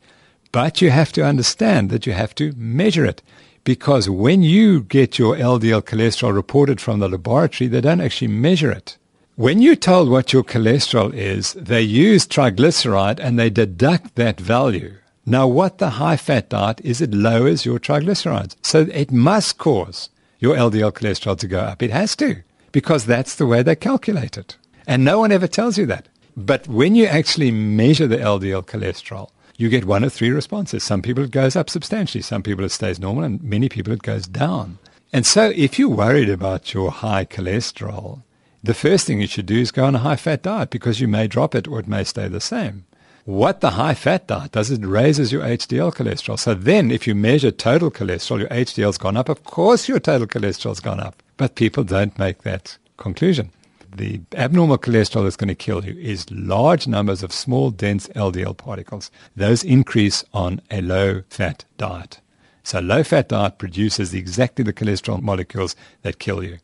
But 0.53 0.81
you 0.81 0.89
have 0.89 1.11
to 1.13 1.25
understand 1.25 1.89
that 1.89 2.05
you 2.05 2.13
have 2.13 2.33
to 2.35 2.53
measure 2.55 3.05
it 3.05 3.21
because 3.65 4.09
when 4.09 4.41
you 4.41 4.81
get 4.81 5.19
your 5.19 5.35
LDL 5.35 5.81
cholesterol 5.81 6.33
reported 6.33 6.79
from 6.79 6.99
the 6.99 7.09
laboratory, 7.09 7.67
they 7.67 7.81
don't 7.81 8.01
actually 8.01 8.29
measure 8.29 8.71
it. 8.71 8.97
When 9.35 9.61
you're 9.61 9.75
told 9.75 10.09
what 10.09 10.31
your 10.31 10.43
cholesterol 10.43 11.13
is, 11.13 11.53
they 11.53 11.81
use 11.81 12.25
triglyceride 12.25 13.19
and 13.19 13.37
they 13.37 13.49
deduct 13.49 14.15
that 14.15 14.39
value. 14.39 14.95
Now, 15.25 15.45
what 15.45 15.77
the 15.77 15.91
high 15.91 16.17
fat 16.17 16.49
diet 16.49 16.79
is, 16.83 17.01
it 17.01 17.13
lowers 17.13 17.65
your 17.65 17.79
triglycerides. 17.79 18.55
So 18.61 18.87
it 18.93 19.11
must 19.11 19.57
cause 19.57 20.09
your 20.39 20.55
LDL 20.55 20.93
cholesterol 20.93 21.37
to 21.39 21.47
go 21.47 21.59
up. 21.59 21.83
It 21.83 21.91
has 21.91 22.15
to, 22.17 22.43
because 22.71 23.05
that's 23.05 23.35
the 23.35 23.45
way 23.45 23.63
they 23.63 23.75
calculate 23.75 24.37
it. 24.37 24.57
And 24.87 25.03
no 25.03 25.19
one 25.19 25.31
ever 25.31 25.47
tells 25.47 25.77
you 25.77 25.85
that. 25.87 26.07
But 26.35 26.67
when 26.67 26.95
you 26.95 27.05
actually 27.05 27.51
measure 27.51 28.07
the 28.07 28.17
LDL 28.17 28.65
cholesterol, 28.65 29.29
you 29.57 29.67
get 29.67 29.85
one 29.85 30.03
of 30.03 30.13
three 30.13 30.29
responses. 30.29 30.83
Some 30.83 31.01
people 31.01 31.25
it 31.25 31.31
goes 31.31 31.55
up 31.55 31.69
substantially, 31.69 32.21
some 32.21 32.43
people 32.43 32.63
it 32.63 32.69
stays 32.69 32.99
normal, 32.99 33.25
and 33.25 33.43
many 33.43 33.67
people 33.67 33.91
it 33.91 34.03
goes 34.03 34.25
down. 34.25 34.77
And 35.11 35.25
so 35.25 35.51
if 35.55 35.77
you're 35.77 35.89
worried 35.89 36.29
about 36.29 36.73
your 36.73 36.91
high 36.91 37.25
cholesterol, 37.25 38.23
the 38.63 38.73
first 38.73 39.05
thing 39.05 39.21
you 39.21 39.27
should 39.27 39.45
do 39.45 39.59
is 39.59 39.71
go 39.71 39.85
on 39.85 39.95
a 39.95 39.99
high 39.99 40.15
fat 40.15 40.43
diet 40.43 40.69
because 40.69 40.99
you 40.99 41.07
may 41.07 41.27
drop 41.27 41.55
it 41.55 41.67
or 41.67 41.79
it 41.79 41.87
may 41.87 42.03
stay 42.03 42.27
the 42.27 42.39
same. 42.39 42.85
What 43.29 43.61
the 43.61 43.69
high 43.71 43.93
fat 43.93 44.25
diet 44.25 44.53
does, 44.53 44.71
it 44.71 44.83
raises 44.83 45.31
your 45.31 45.43
HDL 45.43 45.93
cholesterol. 45.93 46.39
So 46.39 46.55
then 46.55 46.89
if 46.89 47.05
you 47.05 47.13
measure 47.13 47.51
total 47.51 47.91
cholesterol, 47.91 48.39
your 48.39 48.49
HDL's 48.49 48.97
gone 48.97 49.15
up. 49.15 49.29
Of 49.29 49.43
course 49.43 49.87
your 49.87 49.99
total 49.99 50.25
cholesterol's 50.25 50.79
gone 50.79 50.99
up. 50.99 51.21
But 51.37 51.53
people 51.53 51.83
don't 51.83 52.17
make 52.17 52.41
that 52.41 52.79
conclusion 52.97 53.51
the 53.95 54.21
abnormal 54.35 54.77
cholesterol 54.77 55.23
that's 55.23 55.35
going 55.35 55.47
to 55.47 55.55
kill 55.55 55.83
you 55.83 55.99
is 55.99 56.29
large 56.31 56.87
numbers 56.87 57.23
of 57.23 57.33
small, 57.33 57.71
dense 57.71 58.07
LDL 58.09 58.55
particles. 58.55 59.09
Those 59.35 59.63
increase 59.63 60.23
on 60.33 60.61
a 60.69 60.81
low 60.81 61.23
fat 61.29 61.65
diet. 61.77 62.19
So, 62.63 62.79
low 62.79 63.03
fat 63.03 63.29
diet 63.29 63.57
produces 63.57 64.13
exactly 64.13 64.63
the 64.63 64.73
cholesterol 64.73 65.21
molecules 65.21 65.75
that 66.03 66.19
kill 66.19 66.43
you. 66.43 66.59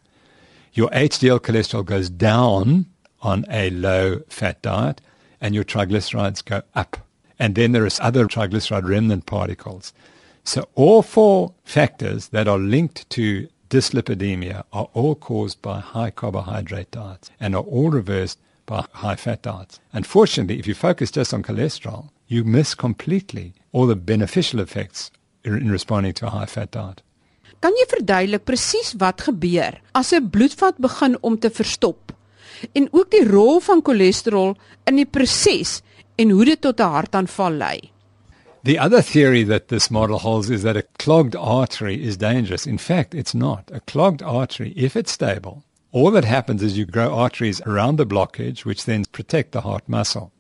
Your 0.73 0.89
HDL 0.89 1.39
cholesterol 1.39 1.85
goes 1.85 2.09
down 2.09 2.85
on 3.21 3.45
a 3.49 3.69
low 3.71 4.21
fat 4.29 4.61
diet, 4.61 5.01
and 5.41 5.55
your 5.55 5.63
triglycerides 5.63 6.43
go 6.43 6.61
up. 6.73 6.97
And 7.37 7.55
then 7.55 7.71
there 7.71 7.85
is 7.85 7.99
other 7.99 8.25
triglyceride 8.27 8.87
remnant 8.87 9.25
particles. 9.25 9.93
So, 10.43 10.67
all 10.75 11.01
four 11.01 11.53
factors 11.63 12.29
that 12.29 12.47
are 12.47 12.59
linked 12.59 13.09
to 13.11 13.47
dyslipidemia 13.69 14.63
are 14.71 14.87
all 14.93 15.15
caused 15.15 15.61
by 15.61 15.79
high 15.79 16.11
carbohydrate 16.11 16.91
diets 16.91 17.31
and 17.39 17.55
are 17.55 17.63
all 17.63 17.89
reversed 17.89 18.39
by 18.65 18.85
high 18.93 19.15
fat 19.15 19.41
diets. 19.41 19.79
Unfortunately, 19.93 20.59
if 20.59 20.67
you 20.67 20.75
focus 20.75 21.11
just 21.11 21.33
on 21.33 21.43
cholesterol, 21.43 22.09
you 22.27 22.43
miss 22.43 22.75
completely 22.75 23.53
all 23.71 23.87
the 23.87 23.95
beneficial 23.95 24.59
effects 24.59 25.11
in 25.43 25.71
responding 25.71 26.13
to 26.13 26.27
a 26.27 26.29
high 26.29 26.45
fat 26.45 26.71
diet. 26.71 27.01
Kan 27.61 27.73
jy 27.79 27.85
verduidelik 27.89 28.45
presies 28.45 28.93
wat 29.01 29.21
gebeur 29.25 29.79
as 29.93 30.13
'n 30.13 30.29
bloedvat 30.29 30.77
begin 30.77 31.17
om 31.21 31.37
te 31.37 31.49
verstop? 31.49 32.13
En 32.73 32.87
ook 32.91 33.11
die 33.11 33.27
rol 33.27 33.59
van 33.59 33.81
cholesterol 33.83 34.55
in 34.83 34.95
die 34.95 35.05
proses 35.05 35.81
en 36.15 36.29
hoe 36.29 36.45
dit 36.45 36.61
tot 36.61 36.79
'n 36.79 36.93
hartaanval 36.97 37.51
lei? 37.51 37.91
The 38.63 38.79
other 38.79 39.03
theory 39.03 39.43
that 39.43 39.67
this 39.67 39.89
model 39.89 40.17
holds 40.17 40.49
is 40.49 40.61
that 40.63 40.75
a 40.75 40.83
clogged 40.97 41.35
artery 41.35 42.01
is 42.01 42.17
dangerous. 42.17 42.65
In 42.65 42.79
fact, 42.79 43.13
it's 43.13 43.33
not. 43.33 43.69
A 43.71 43.79
clogged 43.79 44.23
artery, 44.23 44.73
if 44.75 44.95
it's 44.95 45.11
stable, 45.11 45.63
all 45.91 46.11
that 46.11 46.25
happens 46.25 46.63
is 46.63 46.75
you 46.75 46.85
grow 46.85 47.13
arteries 47.13 47.61
around 47.61 47.97
the 47.97 48.07
blockage, 48.07 48.65
which 48.65 48.85
then 48.85 49.05
protect 49.11 49.51
the 49.51 49.61
heart 49.61 49.87
muscle. 49.87 50.31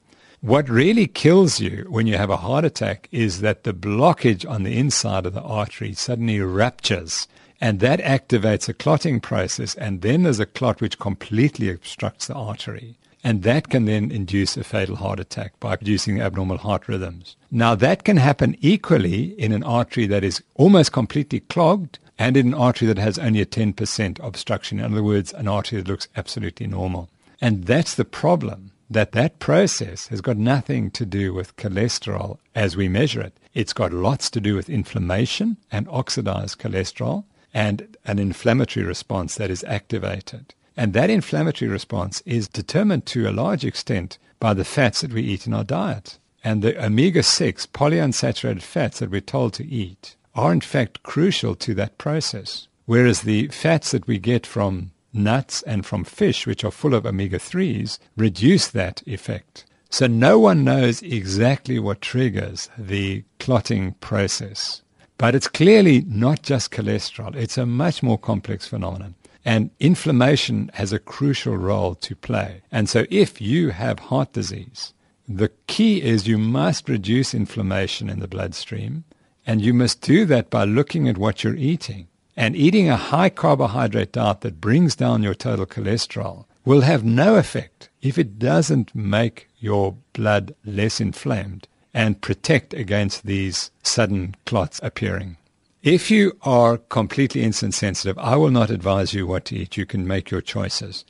What 0.41 0.69
really 0.69 1.07
kills 1.07 1.59
you 1.59 1.85
when 1.89 2.07
you 2.07 2.17
have 2.17 2.29
a 2.29 2.37
heart 2.37 2.65
attack 2.65 3.07
is 3.11 3.41
that 3.41 3.63
the 3.63 3.73
blockage 3.73 4.43
on 4.49 4.63
the 4.63 4.77
inside 4.77 5.25
of 5.25 5.33
the 5.33 5.41
artery 5.41 5.93
suddenly 5.93 6.39
ruptures 6.39 7.27
and 7.61 7.79
that 7.79 7.99
activates 7.99 8.67
a 8.67 8.73
clotting 8.73 9.19
process 9.19 9.75
and 9.75 10.01
then 10.01 10.23
there's 10.23 10.39
a 10.39 10.45
clot 10.45 10.81
which 10.81 10.99
completely 10.99 11.69
obstructs 11.69 12.27
the 12.27 12.33
artery. 12.33 12.97
And 13.23 13.41
that 13.41 13.69
can 13.69 13.85
then 13.85 14.11
induce 14.11 14.55
a 14.55 14.63
fatal 14.63 14.97
heart 14.97 15.19
attack 15.19 15.59
by 15.59 15.75
producing 15.77 16.21
abnormal 16.21 16.59
heart 16.59 16.87
rhythms. 16.87 17.35
Now, 17.49 17.73
that 17.73 18.03
can 18.03 18.17
happen 18.17 18.55
equally 18.61 19.39
in 19.39 19.51
an 19.51 19.63
artery 19.63 20.05
that 20.05 20.23
is 20.23 20.43
almost 20.53 20.91
completely 20.91 21.39
clogged 21.39 21.97
and 22.19 22.37
in 22.37 22.47
an 22.47 22.53
artery 22.53 22.87
that 22.87 22.99
has 22.99 23.17
only 23.17 23.41
a 23.41 23.45
10% 23.45 24.23
obstruction. 24.23 24.79
In 24.79 24.93
other 24.93 25.03
words, 25.03 25.33
an 25.33 25.47
artery 25.47 25.81
that 25.81 25.87
looks 25.87 26.07
absolutely 26.15 26.67
normal. 26.67 27.09
And 27.41 27.65
that's 27.65 27.95
the 27.95 28.05
problem 28.05 28.71
that 28.89 29.13
that 29.13 29.39
process 29.39 30.07
has 30.09 30.21
got 30.21 30.37
nothing 30.37 30.91
to 30.91 31.05
do 31.05 31.33
with 31.33 31.55
cholesterol 31.55 32.37
as 32.53 32.77
we 32.77 32.87
measure 32.87 33.21
it. 33.21 33.33
It's 33.55 33.73
got 33.73 33.91
lots 33.91 34.29
to 34.29 34.39
do 34.39 34.55
with 34.55 34.69
inflammation 34.69 35.57
and 35.71 35.87
oxidized 35.89 36.59
cholesterol 36.59 37.23
and 37.55 37.95
an 38.03 38.19
inflammatory 38.19 38.85
response 38.85 39.35
that 39.35 39.49
is 39.49 39.63
activated. 39.63 40.53
And 40.75 40.91
that 40.91 41.09
inflammatory 41.09 41.71
response 41.71 42.21
is 42.25 42.49
determined 42.49 43.05
to 43.07 43.29
a 43.29 43.31
large 43.31 43.63
extent 43.63 44.19
by 44.41 44.53
the 44.53 44.65
fats 44.65 44.99
that 45.01 45.13
we 45.13 45.21
eat 45.23 45.47
in 45.47 45.53
our 45.53 45.63
diet. 45.63 46.19
And 46.43 46.61
the 46.61 46.85
omega 46.85 47.23
6 47.23 47.65
polyunsaturated 47.67 48.61
fats 48.61 48.99
that 48.99 49.09
we're 49.09 49.21
told 49.21 49.53
to 49.53 49.65
eat 49.65 50.17
are 50.35 50.51
in 50.51 50.59
fact 50.59 51.01
crucial 51.01 51.55
to 51.55 51.73
that 51.75 51.97
process. 51.97 52.67
Whereas 52.85 53.21
the 53.21 53.47
fats 53.47 53.91
that 53.91 54.05
we 54.05 54.19
get 54.19 54.45
from 54.45 54.91
nuts 55.13 55.61
and 55.61 55.85
from 55.85 56.03
fish, 56.03 56.45
which 56.45 56.65
are 56.65 56.71
full 56.71 56.93
of 56.93 57.05
omega 57.05 57.39
3s, 57.39 57.99
reduce 58.17 58.67
that 58.67 59.01
effect. 59.07 59.65
So 59.89 60.07
no 60.07 60.39
one 60.39 60.65
knows 60.65 61.01
exactly 61.01 61.79
what 61.79 62.01
triggers 62.01 62.69
the 62.77 63.23
clotting 63.39 63.93
process. 64.01 64.81
But 65.17 65.33
it's 65.35 65.47
clearly 65.47 66.01
not 66.07 66.41
just 66.41 66.71
cholesterol, 66.71 67.35
it's 67.35 67.57
a 67.57 67.65
much 67.65 68.03
more 68.03 68.17
complex 68.17 68.67
phenomenon. 68.67 69.15
And 69.45 69.69
inflammation 69.79 70.71
has 70.73 70.91
a 70.91 70.99
crucial 70.99 71.55
role 71.55 71.95
to 71.95 72.15
play. 72.15 72.63
And 72.71 72.89
so 72.89 73.05
if 73.09 73.39
you 73.39 73.69
have 73.69 73.99
heart 73.99 74.33
disease, 74.33 74.93
the 75.27 75.51
key 75.67 76.01
is 76.01 76.27
you 76.27 76.37
must 76.37 76.89
reduce 76.89 77.33
inflammation 77.33 78.09
in 78.09 78.19
the 78.19 78.27
bloodstream. 78.27 79.05
And 79.47 79.61
you 79.61 79.73
must 79.73 80.01
do 80.01 80.25
that 80.25 80.49
by 80.49 80.65
looking 80.65 81.07
at 81.07 81.19
what 81.19 81.43
you're 81.43 81.55
eating. 81.55 82.07
And 82.35 82.55
eating 82.55 82.89
a 82.89 82.97
high 82.97 83.29
carbohydrate 83.29 84.11
diet 84.11 84.41
that 84.41 84.59
brings 84.59 84.95
down 84.95 85.23
your 85.23 85.35
total 85.35 85.65
cholesterol 85.65 86.45
will 86.65 86.81
have 86.81 87.05
no 87.05 87.35
effect 87.35 87.89
if 88.01 88.17
it 88.17 88.39
doesn't 88.39 88.95
make 88.95 89.47
your 89.59 89.95
blood 90.13 90.55
less 90.65 90.99
inflamed 90.99 91.67
and 91.95 92.19
protect 92.19 92.73
against 92.73 93.25
these 93.25 93.71
sudden 93.81 94.35
clots 94.45 94.81
appearing. 94.83 95.37
If 95.81 96.11
you 96.11 96.37
are 96.41 96.77
completely 96.77 97.41
insulin 97.41 97.73
sensitive, 97.73 98.17
I 98.17 98.35
will 98.35 98.51
not 98.51 98.69
advise 98.69 99.13
you 99.13 99.25
what 99.25 99.45
to 99.45 99.55
eat. 99.55 99.77
You 99.77 99.85
can 99.85 100.05
make 100.05 100.29
your 100.29 100.41
choices. 100.41 101.05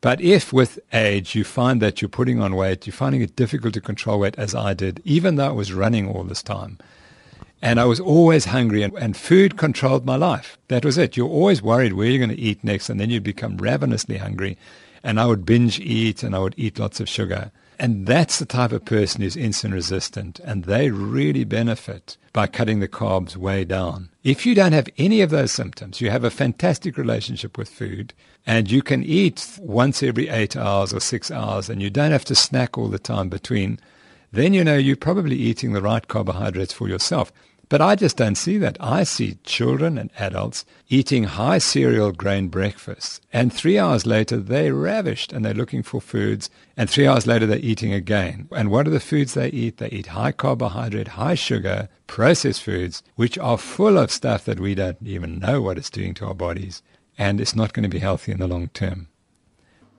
But 0.00 0.20
if 0.20 0.52
with 0.52 0.80
age 0.92 1.36
you 1.36 1.44
find 1.44 1.80
that 1.80 2.02
you're 2.02 2.08
putting 2.08 2.40
on 2.40 2.56
weight, 2.56 2.84
you're 2.84 2.92
finding 2.92 3.22
it 3.22 3.36
difficult 3.36 3.74
to 3.74 3.80
control 3.80 4.18
weight, 4.18 4.34
as 4.36 4.56
I 4.56 4.74
did, 4.74 5.00
even 5.04 5.36
though 5.36 5.48
I 5.48 5.52
was 5.52 5.72
running 5.72 6.08
all 6.08 6.24
this 6.24 6.42
time, 6.42 6.78
and 7.62 7.78
I 7.78 7.84
was 7.84 8.00
always 8.00 8.46
hungry, 8.46 8.82
and, 8.82 8.92
and 8.94 9.16
food 9.16 9.56
controlled 9.56 10.04
my 10.04 10.16
life. 10.16 10.58
That 10.68 10.84
was 10.84 10.98
it. 10.98 11.16
You're 11.16 11.28
always 11.28 11.62
worried 11.62 11.92
where 11.92 12.08
you're 12.08 12.26
going 12.26 12.36
to 12.36 12.42
eat 12.42 12.64
next, 12.64 12.90
and 12.90 12.98
then 12.98 13.08
you 13.08 13.20
become 13.20 13.56
ravenously 13.56 14.16
hungry. 14.16 14.58
And 15.04 15.20
I 15.20 15.26
would 15.26 15.46
binge 15.46 15.78
eat, 15.78 16.24
and 16.24 16.34
I 16.34 16.40
would 16.40 16.54
eat 16.58 16.78
lots 16.78 16.98
of 16.98 17.08
sugar. 17.08 17.52
And 17.84 18.06
that's 18.06 18.38
the 18.38 18.46
type 18.46 18.72
of 18.72 18.86
person 18.86 19.20
who's 19.20 19.36
insulin 19.36 19.74
resistant, 19.74 20.40
and 20.40 20.64
they 20.64 20.88
really 20.88 21.44
benefit 21.44 22.16
by 22.32 22.46
cutting 22.46 22.80
the 22.80 22.88
carbs 22.88 23.36
way 23.36 23.62
down. 23.66 24.08
If 24.22 24.46
you 24.46 24.54
don't 24.54 24.72
have 24.72 24.88
any 24.96 25.20
of 25.20 25.28
those 25.28 25.52
symptoms, 25.52 26.00
you 26.00 26.08
have 26.08 26.24
a 26.24 26.30
fantastic 26.30 26.96
relationship 26.96 27.58
with 27.58 27.68
food, 27.68 28.14
and 28.46 28.70
you 28.70 28.80
can 28.80 29.04
eat 29.04 29.58
once 29.60 30.02
every 30.02 30.30
eight 30.30 30.56
hours 30.56 30.94
or 30.94 31.00
six 31.00 31.30
hours, 31.30 31.68
and 31.68 31.82
you 31.82 31.90
don't 31.90 32.12
have 32.12 32.24
to 32.24 32.34
snack 32.34 32.78
all 32.78 32.88
the 32.88 32.98
time 32.98 33.28
between, 33.28 33.78
then 34.32 34.54
you 34.54 34.64
know 34.64 34.78
you're 34.78 34.96
probably 34.96 35.36
eating 35.36 35.74
the 35.74 35.82
right 35.82 36.08
carbohydrates 36.08 36.72
for 36.72 36.88
yourself. 36.88 37.34
But 37.74 37.80
I 37.80 37.96
just 37.96 38.16
don't 38.16 38.36
see 38.36 38.56
that. 38.58 38.76
I 38.78 39.02
see 39.02 39.38
children 39.42 39.98
and 39.98 40.10
adults 40.16 40.64
eating 40.88 41.24
high 41.24 41.58
cereal 41.58 42.12
grain 42.12 42.46
breakfasts, 42.46 43.20
and 43.32 43.52
three 43.52 43.80
hours 43.80 44.06
later 44.06 44.36
they're 44.36 44.72
ravished 44.72 45.32
and 45.32 45.44
they're 45.44 45.54
looking 45.54 45.82
for 45.82 46.00
foods, 46.00 46.48
and 46.76 46.88
three 46.88 47.08
hours 47.08 47.26
later 47.26 47.46
they're 47.46 47.58
eating 47.58 47.92
again. 47.92 48.46
And 48.52 48.70
what 48.70 48.86
are 48.86 48.92
the 48.92 49.00
foods 49.00 49.34
they 49.34 49.48
eat? 49.48 49.78
They 49.78 49.88
eat 49.88 50.14
high 50.14 50.30
carbohydrate, 50.30 51.18
high 51.18 51.34
sugar, 51.34 51.88
processed 52.06 52.62
foods, 52.62 53.02
which 53.16 53.36
are 53.38 53.58
full 53.58 53.98
of 53.98 54.12
stuff 54.12 54.44
that 54.44 54.60
we 54.60 54.76
don't 54.76 54.98
even 55.04 55.40
know 55.40 55.60
what 55.60 55.76
it's 55.76 55.90
doing 55.90 56.14
to 56.14 56.26
our 56.26 56.34
bodies, 56.34 56.80
and 57.18 57.40
it's 57.40 57.56
not 57.56 57.72
going 57.72 57.82
to 57.82 57.88
be 57.88 57.98
healthy 57.98 58.30
in 58.30 58.38
the 58.38 58.46
long 58.46 58.68
term. 58.68 59.08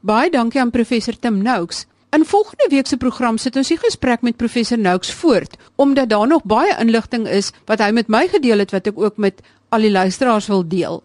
Baie 0.01 0.29
dankie 0.29 0.59
aan 0.59 0.71
professor 0.71 1.11
Tim 1.11 1.41
Noakes. 1.41 1.87
In 2.15 2.25
volgende 2.25 2.67
week 2.69 2.87
se 2.87 2.97
program 2.97 3.37
sit 3.37 3.57
ons 3.59 3.67
die 3.67 3.75
gesprek 3.77 4.21
met 4.23 4.37
professor 4.39 4.79
Noakes 4.79 5.11
voort 5.13 5.57
omdat 5.75 6.09
daar 6.09 6.27
nog 6.27 6.45
baie 6.47 6.71
inligting 6.79 7.27
is 7.27 7.49
wat 7.67 7.83
hy 7.83 7.89
met 7.91 8.07
my 8.07 8.21
gedeel 8.31 8.63
het 8.63 8.71
wat 8.71 8.87
ek 8.87 9.01
ook 9.03 9.19
met 9.19 9.41
al 9.75 9.83
die 9.83 9.91
luisteraars 9.91 10.47
wil 10.47 10.63
deel. 10.63 11.01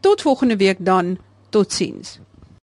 Tot 0.00 0.24
volgende 0.24 0.56
week 0.56 0.80
dan. 0.80 1.18
Totsiens. 1.52 2.16